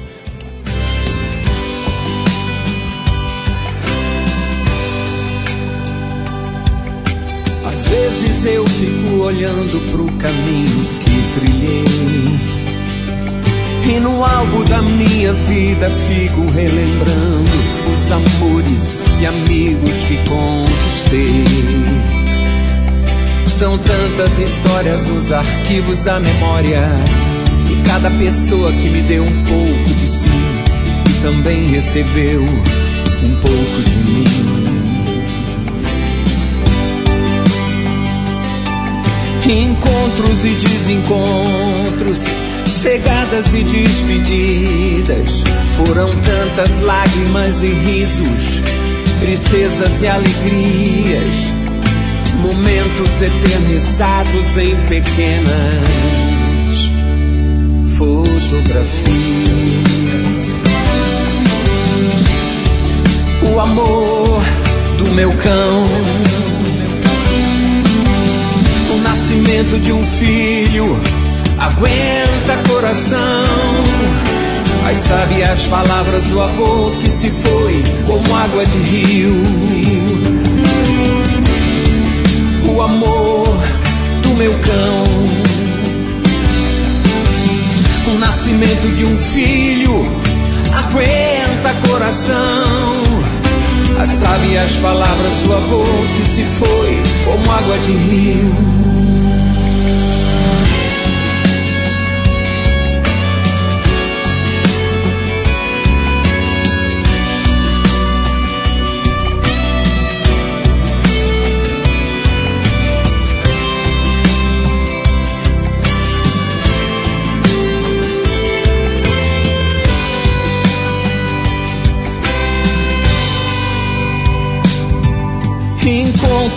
Às 7.66 7.88
vezes 7.88 8.46
eu 8.46 8.66
fico 8.68 9.24
olhando 9.24 9.92
pro 9.92 10.06
caminho 10.18 10.86
que 11.02 11.40
trilhei. 11.40 11.89
E 13.90 14.00
no 14.00 14.24
álbum 14.24 14.64
da 14.66 14.84
minha 14.84 15.34
vida 15.34 15.90
fico 15.90 16.42
relembrando 16.52 17.50
os 17.92 18.12
amores 18.12 19.02
e 19.20 19.26
amigos 19.26 20.04
que 20.04 20.16
conquistei. 20.30 21.44
São 23.48 23.80
tantas 23.80 24.38
histórias 24.38 25.08
nos 25.08 25.32
arquivos 25.32 26.04
da 26.04 26.20
memória. 26.20 26.88
E 27.68 27.82
cada 27.82 28.12
pessoa 28.12 28.72
que 28.72 28.90
me 28.90 29.02
deu 29.02 29.24
um 29.24 29.44
pouco 29.44 29.96
de 29.96 30.08
si 30.08 30.30
e 31.10 31.22
também 31.24 31.72
recebeu 31.72 32.44
um 32.44 33.36
pouco 33.42 33.82
de 33.90 33.98
mim. 33.98 34.50
Encontros 39.50 40.46
e 40.46 40.50
desencontros, 40.50 42.28
chegadas 42.70 43.54
e 43.54 43.64
despedidas. 43.64 45.44
Foram 45.76 46.10
tantas 46.22 46.80
lágrimas 46.82 47.64
e 47.64 47.68
risos, 47.68 48.62
tristezas 49.20 50.02
e 50.02 50.08
alegrias. 50.08 51.54
Momentos 52.42 53.22
eternizados 53.22 54.58
em 54.58 54.76
pequenas 54.88 55.50
fotografias. 57.98 59.00
O 63.54 63.60
amor 63.60 64.42
do 64.98 65.08
meu 65.12 65.32
cão 65.34 65.86
o 68.94 68.98
nascimento 69.02 69.80
de 69.80 69.92
um 69.92 70.06
filho 70.06 71.19
aguenta 71.60 72.58
coração. 72.68 73.20
Mas 74.84 74.98
sabe 74.98 75.44
as 75.44 75.64
palavras 75.66 76.24
do 76.26 76.42
avô 76.42 76.92
que 77.02 77.12
se 77.12 77.30
foi 77.30 77.84
como 78.08 78.36
água 78.36 78.66
de 78.66 78.78
rio. 78.78 79.34
O 82.74 82.82
amor 82.82 83.58
do 84.24 84.30
meu 84.30 84.54
cão. 84.60 85.04
O 88.08 88.18
nascimento 88.20 88.96
de 88.96 89.06
um 89.06 89.18
filho 89.18 90.06
aguenta 90.74 91.88
coração. 91.88 93.00
As 94.00 94.10
sábias 94.10 94.72
palavras 94.78 95.34
do 95.44 95.54
avô 95.54 95.86
que 96.16 96.30
se 96.30 96.44
foi 96.44 97.04
como 97.26 97.52
água 97.52 97.78
de 97.80 97.92
rio. 97.92 98.79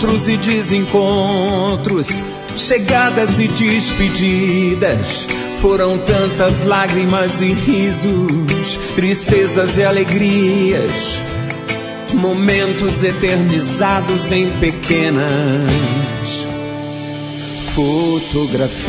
Encontros 0.03 0.27
e 0.27 0.35
desencontros, 0.35 2.21
chegadas 2.57 3.39
e 3.39 3.47
despedidas. 3.47 5.29
Foram 5.61 5.97
tantas 5.97 6.63
lágrimas 6.63 7.39
e 7.39 7.53
risos, 7.53 8.75
tristezas 8.97 9.77
e 9.77 9.83
alegrias. 9.83 11.21
Momentos 12.15 13.01
eternizados 13.01 14.33
em 14.33 14.49
pequenas 14.49 15.71
fotografias. 17.73 18.83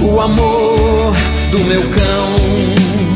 O 0.00 0.18
amor 0.20 1.12
do 1.50 1.58
meu 1.58 1.82
cão 1.82 3.11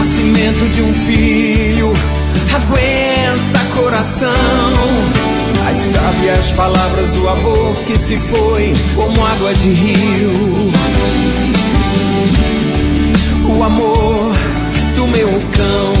nascimento 0.00 0.66
de 0.70 0.80
um 0.80 0.94
filho 0.94 1.92
aguenta 2.54 3.58
coração. 3.76 4.32
As 5.68 5.76
sábias 5.76 6.52
palavras 6.52 7.10
do 7.12 7.28
avô 7.28 7.74
que 7.86 7.98
se 7.98 8.16
foi 8.16 8.72
como 8.96 9.22
água 9.22 9.52
de 9.52 9.68
rio. 9.68 10.72
O 13.54 13.62
amor 13.62 14.32
do 14.96 15.06
meu 15.06 15.28
cão. 15.28 15.92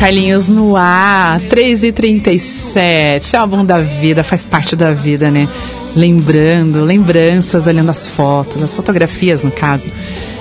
Carlinhos 0.00 0.48
no 0.48 0.76
ar, 0.76 1.38
3 1.50 1.84
e 1.84 1.92
37 1.92 3.36
álbum 3.36 3.62
da 3.62 3.78
vida, 3.80 4.24
faz 4.24 4.46
parte 4.46 4.74
da 4.74 4.90
vida, 4.90 5.30
né? 5.30 5.46
Lembrando, 5.94 6.82
lembranças, 6.82 7.66
olhando 7.66 7.90
as 7.90 8.08
fotos, 8.08 8.62
as 8.62 8.72
fotografias 8.72 9.44
no 9.44 9.50
caso. 9.50 9.90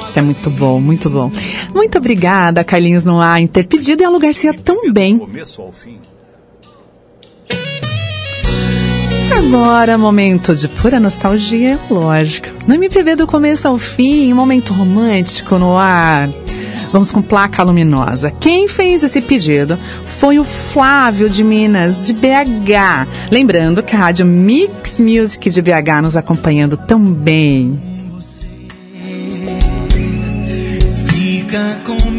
Isso 0.08 0.20
é 0.20 0.22
muito 0.22 0.50
bom, 0.50 0.80
muito 0.80 1.10
bom. 1.10 1.32
Muito 1.74 1.98
obrigada, 1.98 2.64
Carlinhos 2.64 3.04
Noir, 3.04 3.38
em 3.38 3.48
ter 3.48 3.66
pedido 3.66 4.04
e 4.04 4.06
a 4.06 4.20
Garcia 4.20 4.54
ao 5.60 5.72
fim. 5.72 5.98
Agora, 9.36 9.98
momento 9.98 10.56
de 10.56 10.68
pura 10.68 11.00
nostalgia, 11.00 11.80
lógico. 11.90 12.48
No 12.68 12.76
MPB 12.76 13.16
do 13.16 13.28
começo 13.28 13.68
ao 13.68 13.78
fim, 13.78 14.32
um 14.32 14.36
momento 14.36 14.74
romântico 14.74 15.58
no 15.58 15.78
ar. 15.78 16.30
Vamos 16.92 17.12
com 17.12 17.24
placa 17.24 17.64
luminosa. 17.64 18.30
Quem 18.30 18.68
fez 18.68 19.04
esse 19.04 19.20
pedido 19.20 19.78
foi 20.06 20.38
o 20.38 20.44
Flávio 20.44 21.28
de 21.28 21.44
Minas, 21.44 22.06
de 22.06 22.14
BH. 22.14 23.08
Lembrando 23.32 23.82
que 23.82 23.96
a 23.96 24.00
Rádio 24.00 24.26
Mix 24.26 25.00
Music 25.00 25.50
de 25.50 25.62
BH 25.62 26.02
nos 26.04 26.16
acompanhando 26.16 26.78
também. 26.78 27.93
Fica 31.54 31.78
comigo. 31.86 32.13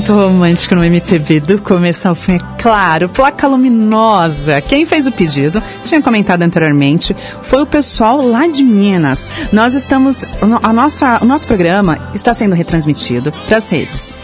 Momento 0.00 0.14
romântico 0.14 0.74
no 0.74 0.82
MPB 0.82 1.40
do 1.40 1.58
começo 1.58 2.08
ao 2.08 2.14
fim, 2.14 2.36
é 2.36 2.38
claro, 2.58 3.06
placa 3.08 3.46
luminosa. 3.46 4.60
Quem 4.62 4.86
fez 4.86 5.06
o 5.06 5.12
pedido, 5.12 5.62
tinha 5.84 6.00
comentado 6.00 6.42
anteriormente, 6.42 7.14
foi 7.42 7.62
o 7.62 7.66
pessoal 7.66 8.22
lá 8.22 8.46
de 8.46 8.62
Minas. 8.62 9.30
Nós 9.52 9.74
estamos, 9.74 10.20
a 10.62 10.72
nossa, 10.72 11.18
o 11.20 11.26
nosso 11.26 11.46
programa 11.46 11.98
está 12.14 12.32
sendo 12.32 12.54
retransmitido 12.54 13.30
para 13.46 13.58
as 13.58 13.68
redes 13.68 14.16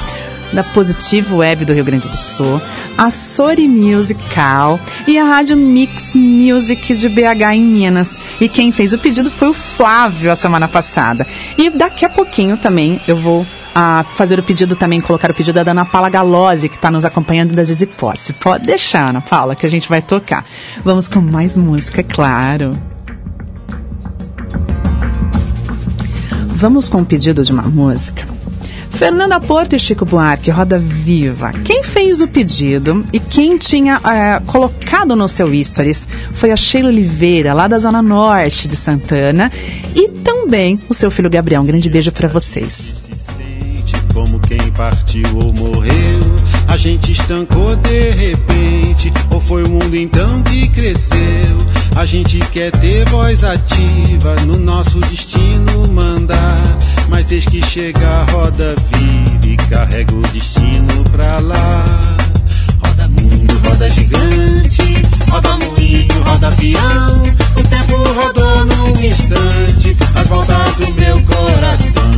da 0.52 0.62
Positivo 0.62 1.38
Web 1.38 1.66
do 1.66 1.74
Rio 1.74 1.84
Grande 1.84 2.08
do 2.08 2.16
Sul, 2.16 2.62
a 2.96 3.10
Sori 3.10 3.68
Musical 3.68 4.80
e 5.06 5.18
a 5.18 5.24
Rádio 5.24 5.56
Mix 5.56 6.14
Music 6.14 6.94
de 6.94 7.08
BH 7.08 7.52
em 7.52 7.64
Minas. 7.64 8.16
E 8.40 8.48
quem 8.48 8.72
fez 8.72 8.94
o 8.94 8.98
pedido 8.98 9.30
foi 9.30 9.48
o 9.48 9.54
Flávio 9.54 10.30
a 10.30 10.36
semana 10.36 10.68
passada. 10.68 11.26
E 11.58 11.68
daqui 11.68 12.04
a 12.04 12.08
pouquinho 12.08 12.56
também 12.56 12.98
eu 13.06 13.16
vou 13.16 13.44
a 13.78 14.02
fazer 14.02 14.38
o 14.38 14.42
pedido 14.42 14.74
também, 14.74 15.02
colocar 15.02 15.30
o 15.30 15.34
pedido 15.34 15.62
da 15.62 15.72
Ana 15.72 15.84
Paula 15.84 16.08
Galozzi, 16.08 16.66
que 16.66 16.76
está 16.76 16.90
nos 16.90 17.04
acompanhando 17.04 17.52
da 17.52 17.62
Zizi 17.62 17.84
Posse. 17.84 18.32
Pode 18.32 18.64
deixar, 18.64 19.10
Ana 19.10 19.20
Paula, 19.20 19.54
que 19.54 19.66
a 19.66 19.68
gente 19.68 19.86
vai 19.86 20.00
tocar. 20.00 20.46
Vamos 20.82 21.08
com 21.08 21.20
mais 21.20 21.58
música, 21.58 22.02
claro. 22.02 22.78
Vamos 26.46 26.88
com 26.88 27.02
o 27.02 27.04
pedido 27.04 27.44
de 27.44 27.52
uma 27.52 27.64
música. 27.64 28.26
Fernanda 28.92 29.38
Porto 29.38 29.76
e 29.76 29.78
Chico 29.78 30.06
Buarque, 30.06 30.50
Roda 30.50 30.78
Viva. 30.78 31.52
Quem 31.62 31.84
fez 31.84 32.22
o 32.22 32.26
pedido 32.26 33.04
e 33.12 33.20
quem 33.20 33.58
tinha 33.58 34.00
é, 34.06 34.40
colocado 34.46 35.14
no 35.14 35.28
seu 35.28 35.52
stories 35.62 36.08
foi 36.32 36.50
a 36.50 36.56
Sheila 36.56 36.88
Oliveira, 36.88 37.52
lá 37.52 37.68
da 37.68 37.78
Zona 37.78 38.00
Norte 38.00 38.66
de 38.68 38.74
Santana, 38.74 39.52
e 39.94 40.08
também 40.08 40.80
o 40.88 40.94
seu 40.94 41.10
filho 41.10 41.28
Gabriel. 41.28 41.60
Um 41.60 41.66
grande 41.66 41.90
beijo 41.90 42.10
para 42.10 42.26
vocês 42.26 43.05
como 44.16 44.40
quem 44.40 44.70
partiu 44.70 45.28
ou 45.36 45.52
morreu. 45.52 46.20
A 46.66 46.78
gente 46.78 47.12
estancou 47.12 47.76
de 47.76 48.10
repente, 48.12 49.12
ou 49.30 49.38
foi 49.38 49.62
o 49.62 49.68
mundo 49.68 49.94
então 49.94 50.42
que 50.44 50.68
cresceu? 50.68 51.18
A 51.94 52.06
gente 52.06 52.38
quer 52.50 52.72
ter 52.72 53.06
voz 53.10 53.44
ativa, 53.44 54.34
no 54.46 54.56
nosso 54.56 54.98
destino 55.00 55.86
mandar. 55.92 56.62
Mas 57.10 57.30
eis 57.30 57.44
que 57.44 57.62
chega 57.66 58.08
a 58.08 58.24
roda 58.24 58.74
vive 58.90 59.56
carrega 59.68 60.14
o 60.14 60.22
destino 60.28 61.04
pra 61.12 61.38
lá. 61.38 61.84
Roda 62.82 63.08
mundo, 63.08 63.68
roda 63.68 63.90
gigante, 63.90 64.94
roda 65.30 65.58
moinho, 65.58 66.22
roda 66.24 66.50
peão. 66.52 67.22
O 67.54 67.62
tempo 67.68 67.96
rodou 68.14 68.64
num 68.64 68.98
instante, 68.98 69.94
as 70.14 70.26
voltas 70.26 70.74
do 70.76 70.94
meu 70.94 71.22
coração. 71.22 72.15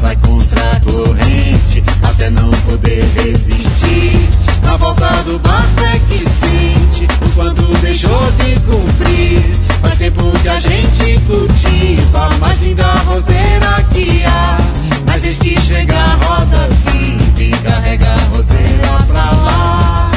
Vai 0.00 0.16
contra 0.16 0.70
a 0.70 0.80
corrente 0.80 1.84
até 2.02 2.30
não 2.30 2.50
poder 2.50 3.04
resistir. 3.14 4.28
Na 4.62 4.76
volta 4.76 5.08
do 5.24 5.38
barco 5.38 5.80
é 5.80 5.98
que 6.08 6.18
sente 6.18 7.04
o 7.24 7.30
quanto 7.34 7.62
deixou 7.80 8.32
de 8.32 8.60
cumprir. 8.60 9.42
Faz 9.82 9.98
tempo 9.98 10.22
que 10.42 10.48
a 10.48 10.58
gente 10.58 11.20
cultiva 11.26 12.26
a 12.26 12.38
mais 12.38 12.60
linda 12.62 12.92
roseira 13.06 13.84
que 13.92 14.24
há. 14.24 14.56
Mas 15.06 15.24
eis 15.24 15.38
que 15.38 15.60
chega 15.60 15.98
a 15.98 16.14
roda 16.14 16.68
vive 16.86 17.50
e 17.50 17.58
carrega 17.58 18.10
a 18.10 18.24
roseira 18.34 19.04
pra 19.06 19.30
lá. 19.30 20.09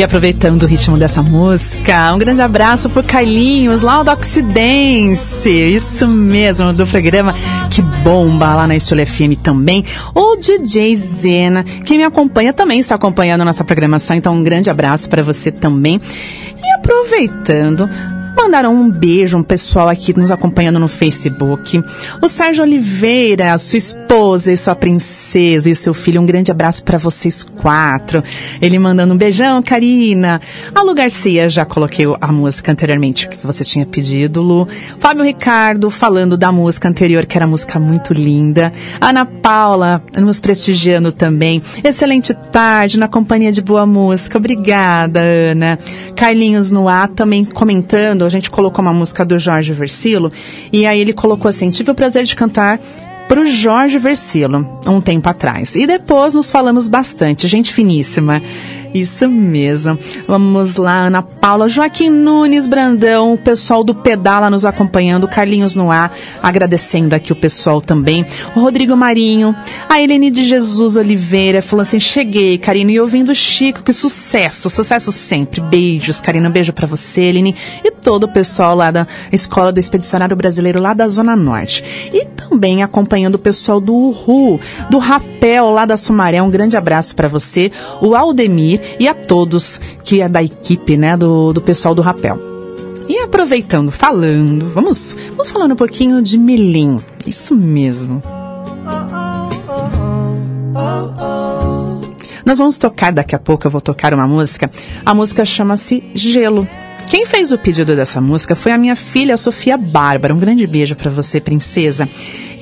E 0.00 0.02
aproveitando 0.02 0.62
o 0.62 0.66
ritmo 0.66 0.96
dessa 0.96 1.22
música, 1.22 2.14
um 2.14 2.18
grande 2.18 2.40
abraço 2.40 2.88
pro 2.88 3.02
Carlinhos, 3.02 3.82
lá 3.82 4.02
do 4.02 4.10
Oxidense. 4.10 5.50
Isso 5.50 6.08
mesmo, 6.08 6.72
do 6.72 6.86
programa 6.86 7.34
Que 7.70 7.82
Bomba, 7.82 8.54
lá 8.54 8.66
na 8.66 8.74
Estúdio 8.74 9.06
FM 9.06 9.36
também. 9.42 9.84
O 10.14 10.36
DJ 10.36 10.96
Zena, 10.96 11.64
que 11.64 11.98
me 11.98 12.04
acompanha, 12.04 12.50
também 12.50 12.78
está 12.78 12.94
acompanhando 12.94 13.42
a 13.42 13.44
nossa 13.44 13.62
programação. 13.62 14.16
Então, 14.16 14.32
um 14.32 14.42
grande 14.42 14.70
abraço 14.70 15.06
para 15.06 15.22
você 15.22 15.50
também. 15.50 16.00
E 16.56 16.74
aproveitando, 16.78 17.86
Mandaram 18.42 18.74
um 18.74 18.90
beijo, 18.90 19.36
um 19.36 19.42
pessoal 19.42 19.90
aqui 19.90 20.18
nos 20.18 20.30
acompanhando 20.30 20.78
no 20.78 20.88
Facebook. 20.88 21.84
O 22.22 22.26
Sérgio 22.26 22.64
Oliveira, 22.64 23.56
sua 23.58 23.76
esposa 23.76 24.50
e 24.50 24.56
sua 24.56 24.74
princesa 24.74 25.68
e 25.68 25.72
o 25.72 25.76
seu 25.76 25.92
filho, 25.92 26.22
um 26.22 26.26
grande 26.26 26.50
abraço 26.50 26.82
para 26.82 26.96
vocês 26.96 27.44
quatro. 27.44 28.24
Ele 28.60 28.78
mandando 28.78 29.12
um 29.12 29.16
beijão, 29.16 29.62
Karina. 29.62 30.40
A 30.74 30.82
Lu 30.82 30.94
Garcia, 30.94 31.50
já 31.50 31.66
coloquei 31.66 32.06
a 32.18 32.32
música 32.32 32.72
anteriormente 32.72 33.28
que 33.28 33.46
você 33.46 33.62
tinha 33.62 33.84
pedido, 33.84 34.40
Lu. 34.40 34.66
Fábio 34.98 35.22
Ricardo 35.22 35.90
falando 35.90 36.34
da 36.34 36.50
música 36.50 36.88
anterior, 36.88 37.26
que 37.26 37.36
era 37.36 37.46
música 37.46 37.78
muito 37.78 38.14
linda. 38.14 38.72
Ana 38.98 39.26
Paula 39.26 40.02
nos 40.16 40.40
prestigiando 40.40 41.12
também. 41.12 41.60
Excelente 41.84 42.32
tarde 42.32 42.98
na 42.98 43.06
companhia 43.06 43.52
de 43.52 43.60
boa 43.60 43.84
música. 43.84 44.38
Obrigada, 44.38 45.20
Ana. 45.20 45.78
Carlinhos 46.16 46.70
no 46.70 46.88
ar 46.88 47.08
também 47.08 47.44
comentando. 47.44 48.29
A 48.30 48.32
gente 48.32 48.50
colocou 48.50 48.82
uma 48.82 48.92
música 48.92 49.24
do 49.24 49.38
Jorge 49.38 49.72
Versilo 49.72 50.32
e 50.72 50.86
aí 50.86 51.00
ele 51.00 51.12
colocou 51.12 51.48
assim: 51.48 51.68
tive 51.70 51.90
o 51.90 51.94
prazer 51.94 52.24
de 52.24 52.36
cantar 52.36 52.80
pro 53.28 53.46
Jorge 53.46 53.98
Versilo 53.98 54.66
um 54.86 55.00
tempo 55.00 55.28
atrás. 55.28 55.74
E 55.74 55.86
depois 55.86 56.34
nos 56.34 56.50
falamos 56.50 56.88
bastante, 56.88 57.46
gente 57.46 57.72
finíssima. 57.72 58.42
Isso 58.92 59.28
mesmo. 59.28 59.96
Vamos 60.26 60.74
lá, 60.74 61.06
Ana 61.06 61.22
Paula, 61.22 61.68
Joaquim 61.68 62.10
Nunes 62.10 62.66
Brandão, 62.66 63.34
o 63.34 63.38
pessoal 63.38 63.84
do 63.84 63.94
Pedala 63.94 64.50
nos 64.50 64.64
acompanhando, 64.64 65.28
Carlinhos 65.28 65.76
no 65.76 65.92
ar, 65.92 66.12
agradecendo 66.42 67.14
aqui 67.14 67.32
o 67.32 67.36
pessoal 67.36 67.80
também. 67.80 68.26
O 68.56 68.60
Rodrigo 68.60 68.96
Marinho, 68.96 69.54
a 69.88 70.00
Helene 70.00 70.30
de 70.30 70.42
Jesus 70.42 70.96
Oliveira, 70.96 71.62
falou 71.62 71.82
assim: 71.82 72.00
cheguei, 72.00 72.58
Karina, 72.58 72.90
e 72.90 72.98
ouvindo 72.98 73.30
o 73.30 73.34
Chico, 73.34 73.82
que 73.84 73.92
sucesso, 73.92 74.68
sucesso 74.68 75.12
sempre. 75.12 75.60
Beijos, 75.60 76.20
Karina, 76.20 76.48
um 76.48 76.52
beijo 76.52 76.72
para 76.72 76.86
você, 76.86 77.22
Helene, 77.22 77.54
e 77.84 77.92
todo 77.92 78.24
o 78.24 78.32
pessoal 78.32 78.74
lá 78.74 78.90
da 78.90 79.06
Escola 79.30 79.72
do 79.72 79.78
Expedicionário 79.78 80.36
Brasileiro, 80.36 80.80
lá 80.80 80.94
da 80.94 81.06
Zona 81.06 81.36
Norte. 81.36 81.84
E 82.12 82.24
também 82.24 82.82
acompanhando 82.82 83.36
o 83.36 83.38
pessoal 83.38 83.80
do 83.80 83.94
Uhu, 83.94 84.60
do 84.90 84.98
Rapel, 84.98 85.70
lá 85.70 85.86
da 85.86 85.96
Sumaré. 85.96 86.42
Um 86.42 86.50
grande 86.50 86.76
abraço 86.76 87.14
para 87.14 87.28
você, 87.28 87.70
o 88.00 88.16
Aldemir 88.16 88.79
e 88.98 89.08
a 89.08 89.14
todos 89.14 89.80
que 90.04 90.20
é 90.20 90.28
da 90.28 90.42
equipe, 90.42 90.96
né, 90.96 91.16
do, 91.16 91.52
do 91.52 91.60
pessoal 91.60 91.94
do 91.94 92.02
Rapel. 92.02 92.38
E 93.08 93.18
aproveitando, 93.22 93.90
falando, 93.90 94.66
vamos, 94.70 95.16
vamos 95.30 95.50
falando 95.50 95.72
um 95.72 95.76
pouquinho 95.76 96.22
de 96.22 96.38
Melim. 96.38 96.98
Isso 97.26 97.54
mesmo. 97.54 98.22
Nós 102.44 102.58
vamos 102.58 102.78
tocar 102.78 103.12
daqui 103.12 103.34
a 103.34 103.38
pouco, 103.38 103.66
eu 103.66 103.70
vou 103.70 103.80
tocar 103.80 104.14
uma 104.14 104.26
música. 104.26 104.70
A 105.04 105.14
música 105.14 105.44
chama-se 105.44 106.04
Gelo. 106.14 106.66
Quem 107.10 107.26
fez 107.26 107.50
o 107.50 107.58
pedido 107.58 107.96
dessa 107.96 108.20
música 108.20 108.54
foi 108.54 108.70
a 108.70 108.78
minha 108.78 108.94
filha 108.94 109.36
Sofia 109.36 109.76
Bárbara. 109.76 110.32
Um 110.32 110.38
grande 110.38 110.64
beijo 110.64 110.94
para 110.94 111.10
você, 111.10 111.40
princesa. 111.40 112.08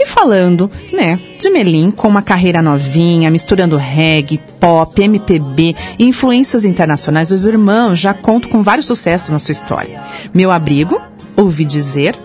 E 0.00 0.06
falando, 0.06 0.70
né, 0.90 1.20
de 1.38 1.50
Melim 1.50 1.90
com 1.90 2.08
uma 2.08 2.22
carreira 2.22 2.62
novinha, 2.62 3.30
misturando 3.30 3.76
reggae, 3.76 4.40
pop, 4.58 5.02
MPB 5.02 5.76
e 5.98 6.06
influências 6.06 6.64
internacionais, 6.64 7.30
os 7.30 7.44
irmãos 7.44 7.98
já 7.98 8.14
contam 8.14 8.50
com 8.50 8.62
vários 8.62 8.86
sucessos 8.86 9.28
na 9.28 9.38
sua 9.38 9.52
história. 9.52 10.00
Meu 10.32 10.50
Abrigo, 10.50 10.98
Ouvi 11.36 11.66
Dizer 11.66 12.18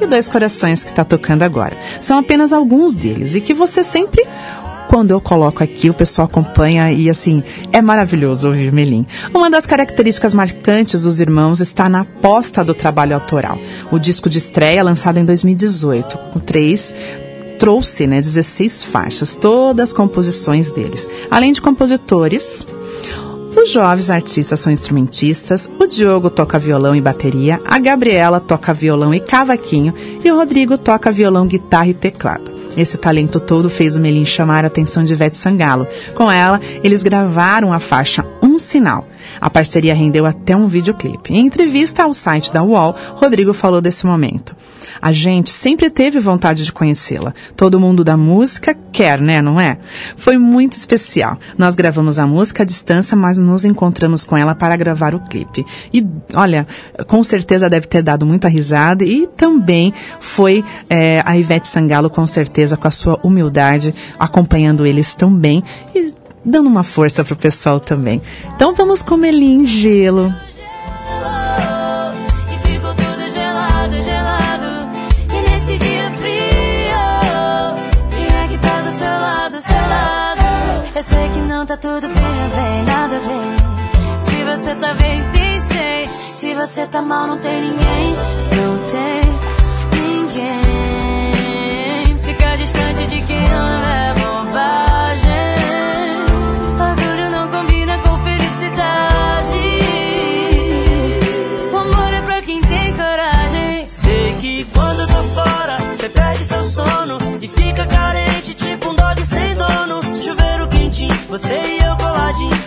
e 0.00 0.06
Dois 0.06 0.28
Corações 0.28 0.82
que 0.82 0.90
está 0.90 1.04
tocando 1.04 1.44
agora. 1.44 1.76
São 2.00 2.18
apenas 2.18 2.52
alguns 2.52 2.96
deles 2.96 3.36
e 3.36 3.40
que 3.40 3.54
você 3.54 3.84
sempre 3.84 4.26
quando 4.92 5.12
eu 5.12 5.22
coloco 5.22 5.64
aqui, 5.64 5.88
o 5.88 5.94
pessoal 5.94 6.26
acompanha 6.26 6.92
e 6.92 7.08
assim, 7.08 7.42
é 7.72 7.80
maravilhoso 7.80 8.48
ouvir 8.48 8.70
Melim. 8.70 9.06
Uma 9.32 9.48
das 9.48 9.64
características 9.64 10.34
marcantes 10.34 11.04
dos 11.04 11.18
irmãos 11.18 11.60
está 11.60 11.88
na 11.88 12.00
aposta 12.00 12.62
do 12.62 12.74
trabalho 12.74 13.14
autoral. 13.14 13.58
O 13.90 13.98
disco 13.98 14.28
de 14.28 14.36
estreia, 14.36 14.84
lançado 14.84 15.16
em 15.16 15.24
2018, 15.24 16.18
com 16.18 16.38
três 16.38 16.94
trouxe 17.58 18.06
né, 18.06 18.20
16 18.20 18.84
faixas, 18.84 19.34
todas 19.34 19.94
composições 19.94 20.70
deles. 20.72 21.08
Além 21.30 21.52
de 21.52 21.62
compositores, 21.62 22.66
os 23.56 23.70
jovens 23.70 24.10
artistas 24.10 24.60
são 24.60 24.70
instrumentistas, 24.70 25.72
o 25.78 25.86
Diogo 25.86 26.28
toca 26.28 26.58
violão 26.58 26.94
e 26.94 27.00
bateria, 27.00 27.58
a 27.64 27.78
Gabriela 27.78 28.40
toca 28.40 28.74
violão 28.74 29.14
e 29.14 29.20
cavaquinho 29.20 29.94
e 30.22 30.30
o 30.30 30.36
Rodrigo 30.36 30.76
toca 30.76 31.10
violão, 31.10 31.46
guitarra 31.46 31.88
e 31.88 31.94
teclado. 31.94 32.51
Esse 32.76 32.96
talento 32.96 33.40
todo 33.40 33.68
fez 33.68 33.96
o 33.96 34.00
Melim 34.00 34.24
chamar 34.24 34.64
a 34.64 34.68
atenção 34.68 35.04
de 35.04 35.12
Ivete 35.12 35.36
Sangalo. 35.36 35.86
Com 36.14 36.30
ela, 36.30 36.60
eles 36.82 37.02
gravaram 37.02 37.72
a 37.72 37.78
faixa 37.78 38.24
Sinal. 38.72 39.06
A 39.38 39.50
parceria 39.50 39.94
rendeu 39.94 40.24
até 40.24 40.56
um 40.56 40.66
videoclipe. 40.66 41.34
Em 41.34 41.46
entrevista 41.46 42.02
ao 42.04 42.14
site 42.14 42.52
da 42.52 42.62
UOL, 42.62 42.96
Rodrigo 43.14 43.52
falou 43.52 43.82
desse 43.82 44.06
momento. 44.06 44.56
A 45.00 45.12
gente 45.12 45.50
sempre 45.50 45.90
teve 45.90 46.18
vontade 46.18 46.64
de 46.64 46.72
conhecê-la. 46.72 47.34
Todo 47.54 47.80
mundo 47.80 48.02
da 48.02 48.16
música 48.16 48.74
quer, 48.92 49.20
né, 49.20 49.42
não 49.42 49.60
é? 49.60 49.78
Foi 50.16 50.38
muito 50.38 50.72
especial. 50.72 51.38
Nós 51.58 51.76
gravamos 51.76 52.18
a 52.18 52.26
música 52.26 52.62
à 52.62 52.66
distância, 52.66 53.16
mas 53.16 53.38
nos 53.38 53.64
encontramos 53.64 54.24
com 54.24 54.36
ela 54.36 54.54
para 54.54 54.76
gravar 54.76 55.14
o 55.14 55.20
clipe. 55.20 55.66
E, 55.92 56.06
olha, 56.34 56.66
com 57.06 57.22
certeza 57.22 57.68
deve 57.68 57.86
ter 57.86 58.02
dado 58.02 58.24
muita 58.24 58.48
risada 58.48 59.04
e 59.04 59.26
também 59.26 59.92
foi 60.18 60.64
é, 60.88 61.22
a 61.26 61.36
Ivete 61.36 61.68
Sangalo, 61.68 62.08
com 62.08 62.26
certeza, 62.26 62.76
com 62.76 62.88
a 62.88 62.90
sua 62.90 63.20
humildade, 63.22 63.94
acompanhando 64.18 64.86
eles 64.86 65.14
também 65.14 65.62
e 65.94 66.21
dando 66.44 66.68
uma 66.68 66.82
força 66.82 67.24
pro 67.24 67.36
pessoal 67.36 67.80
também. 67.80 68.20
Então 68.54 68.74
vamos 68.74 69.02
com 69.02 69.16
Melim 69.16 69.66
Gelo. 69.66 70.32
E 72.50 72.68
ficou 72.68 72.94
tudo 72.94 73.28
gelado, 73.28 74.02
gelado. 74.02 74.90
E 75.30 75.50
nesse 75.50 75.78
dia 75.78 76.10
frio, 76.10 76.92
quem 78.10 78.36
é 78.36 78.48
que 78.48 78.58
tá 78.58 78.80
do 78.80 78.90
seu 78.90 79.06
lado, 79.06 79.60
seu 79.60 79.74
lado? 79.74 80.40
Eu 80.94 81.02
sei 81.02 81.28
que 81.30 81.40
não 81.40 81.66
tá 81.66 81.76
tudo 81.76 82.08
bem, 82.08 82.12
bem, 82.12 82.84
nada 82.84 83.20
bem. 83.20 84.20
Se 84.20 84.44
você 84.44 84.74
tá 84.74 84.94
bem, 84.94 85.22
tem 85.32 85.60
sei. 85.60 86.08
Se 86.34 86.54
você 86.54 86.86
tá 86.86 87.02
mal, 87.02 87.26
não 87.26 87.38
tem 87.38 87.60
ninguém, 87.60 88.16
não 88.56 88.78
tem 88.90 89.21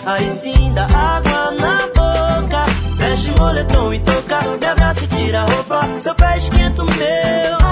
Aí 0.05 0.29
sim 0.29 0.71
dá 0.73 0.85
água 0.85 1.51
na 1.59 1.87
boca. 1.87 2.65
Veste 2.99 3.31
moletom 3.39 3.93
e 3.93 3.99
toca, 3.99 4.39
me 4.59 4.65
abraça 4.65 5.03
e 5.03 5.07
tira 5.07 5.41
a 5.41 5.45
roupa. 5.45 5.79
Seu 5.99 6.13
pé 6.13 6.37
esquenta 6.37 6.83
o 6.83 6.85
meu. 6.85 7.64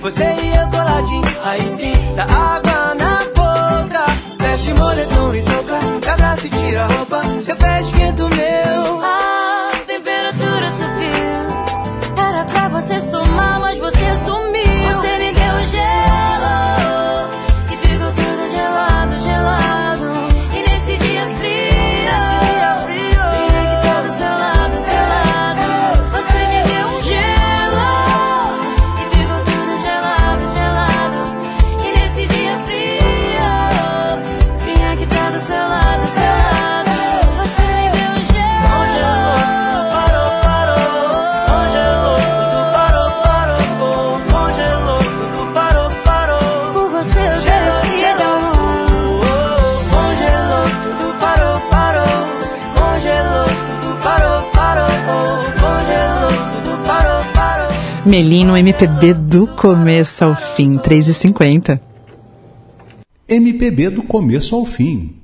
Você 0.00 0.24
e 0.24 0.56
eu 0.56 0.68
coladinho. 0.68 1.22
Aí 1.44 1.62
sim, 1.62 1.92
dá 2.14 2.57
parou. 58.08 58.10
Melim 58.10 58.44
no 58.44 58.56
MPB 58.56 59.14
do 59.14 59.46
começo 59.46 60.24
ao 60.24 60.34
fim, 60.34 60.78
3h50. 60.78 61.78
MPB 63.28 63.90
do 63.90 64.02
começo 64.02 64.56
ao 64.56 64.64
fim. 64.64 65.14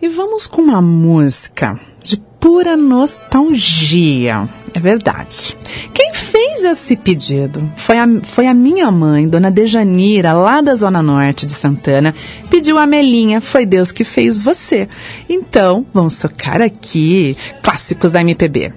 E 0.00 0.08
vamos 0.08 0.46
com 0.46 0.62
uma 0.62 0.80
música 0.80 1.78
de 2.02 2.16
pura 2.16 2.74
nostalgia. 2.74 4.48
É 4.72 4.80
verdade. 4.80 5.54
Quem 5.92 6.14
fez 6.14 6.64
esse 6.64 6.96
pedido 6.96 7.70
foi 7.76 7.98
a, 7.98 8.06
foi 8.22 8.46
a 8.46 8.54
minha 8.54 8.90
mãe, 8.90 9.28
dona 9.28 9.50
Dejanira, 9.50 10.32
lá 10.32 10.62
da 10.62 10.74
Zona 10.74 11.02
Norte 11.02 11.44
de 11.44 11.52
Santana. 11.52 12.14
Pediu 12.48 12.78
a 12.78 12.86
Melinha, 12.86 13.42
foi 13.42 13.66
Deus 13.66 13.92
que 13.92 14.04
fez 14.04 14.38
você. 14.38 14.88
Então, 15.28 15.84
vamos 15.92 16.16
tocar 16.16 16.62
aqui 16.62 17.36
clássicos 17.62 18.12
da 18.12 18.22
MPB. 18.22 18.72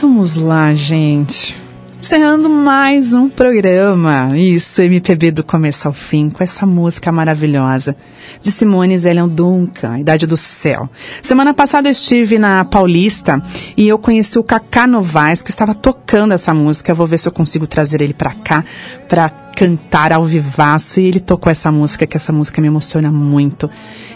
Vamos 0.00 0.36
lá, 0.36 0.72
gente. 0.72 1.63
Encerrando 2.04 2.50
mais 2.50 3.14
um 3.14 3.30
programa. 3.30 4.38
Isso, 4.38 4.82
MPB 4.82 5.30
do 5.30 5.42
começo 5.42 5.88
ao 5.88 5.94
fim, 5.94 6.28
com 6.28 6.44
essa 6.44 6.66
música 6.66 7.10
maravilhosa 7.10 7.96
de 8.42 8.50
Simone 8.50 8.98
Zélion 8.98 9.26
Duncan, 9.26 10.00
Idade 10.00 10.26
do 10.26 10.36
Céu. 10.36 10.86
Semana 11.22 11.54
passada 11.54 11.88
eu 11.88 11.92
estive 11.92 12.38
na 12.38 12.62
Paulista 12.62 13.42
e 13.74 13.88
eu 13.88 13.98
conheci 13.98 14.38
o 14.38 14.44
Cacá 14.44 14.86
Novaes, 14.86 15.40
que 15.40 15.48
estava 15.48 15.72
tocando 15.72 16.34
essa 16.34 16.52
música. 16.52 16.92
Eu 16.92 16.96
vou 16.96 17.06
ver 17.06 17.16
se 17.16 17.26
eu 17.26 17.32
consigo 17.32 17.66
trazer 17.66 18.02
ele 18.02 18.12
para 18.12 18.34
cá, 18.34 18.62
para 19.08 19.30
cantar 19.56 20.12
ao 20.12 20.26
vivaço. 20.26 21.00
E 21.00 21.06
ele 21.06 21.20
tocou 21.20 21.50
essa 21.50 21.72
música, 21.72 22.06
que 22.06 22.18
essa 22.18 22.34
música 22.34 22.60
me 22.60 22.66
emociona 22.66 23.10
muito. 23.10 23.70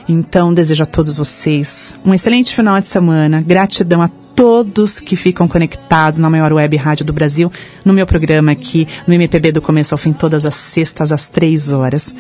Então, 0.07 0.53
desejo 0.53 0.83
a 0.83 0.87
todos 0.87 1.17
vocês 1.17 1.99
um 2.05 2.13
excelente 2.13 2.55
final 2.55 2.79
de 2.83 2.87
semana. 2.87 3.41
Gratidão 3.41 4.03
a 4.03 4.11
todos 4.39 5.01
que 5.01 5.17
ficam 5.17 5.49
conectados 5.49 6.21
na 6.21 6.31
maior 6.31 6.53
web 6.53 6.77
rádio 6.77 7.05
do 7.05 7.13
Brasil, 7.13 7.51
no 7.85 7.93
meu 7.93 8.07
programa 8.07 8.53
aqui, 8.53 8.87
no 9.05 9.13
MPB 9.13 9.51
do 9.51 9.61
começo 9.61 9.93
ao 9.93 9.99
fim, 9.99 10.13
todas 10.13 10.47
as 10.47 10.55
sextas, 10.55 11.11
às 11.11 11.27
três 11.27 11.73
horas. 11.73 12.15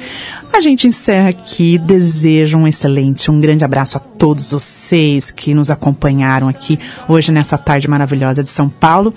A 0.52 0.60
gente 0.60 0.88
encerra 0.88 1.28
aqui, 1.28 1.78
desejo 1.78 2.58
um 2.58 2.66
excelente, 2.66 3.30
um 3.30 3.38
grande 3.38 3.64
abraço 3.64 3.98
a 3.98 4.00
todos 4.00 4.50
vocês 4.50 5.30
que 5.30 5.54
nos 5.54 5.70
acompanharam 5.70 6.48
aqui 6.48 6.76
hoje 7.08 7.30
nessa 7.30 7.56
tarde 7.56 7.86
maravilhosa 7.86 8.42
de 8.42 8.48
São 8.48 8.68
Paulo. 8.68 9.14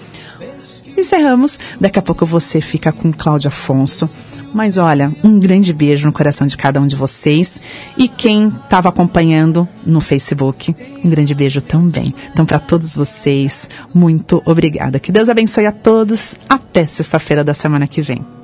Encerramos, 0.96 1.60
daqui 1.80 1.98
a 1.98 2.04
pouco 2.04 2.24
você 2.24 2.62
fica 2.62 2.92
com 2.92 3.12
Cláudio 3.12 3.48
Afonso. 3.48 4.08
Mas 4.54 4.78
olha, 4.78 5.12
um 5.24 5.40
grande 5.40 5.74
beijo 5.74 6.06
no 6.06 6.14
coração 6.14 6.46
de 6.46 6.58
cada 6.58 6.80
um 6.80 6.88
de 6.88 6.96
vocês. 6.96 7.62
E 7.98 8.08
quem 8.08 8.50
estava 8.50 8.90
acompanhando 8.90 9.68
no 9.86 10.02
Facebook, 10.02 10.76
um 11.04 11.10
grande 11.10 11.34
beijo 11.34 11.62
também. 11.62 12.14
Então, 12.32 12.46
para 12.46 12.60
todos 12.60 12.96
vocês, 12.96 13.70
muito 13.94 14.42
obrigada. 14.46 15.00
Que 15.00 15.12
Deus 15.12 15.30
abençoe 15.30 15.66
a 15.66 15.72
todos. 15.72 16.36
Até 16.50 16.86
sexta-feira 16.86 17.44
da 17.44 17.54
semana 17.54 17.88
que 17.88 18.02
vem. 18.02 18.41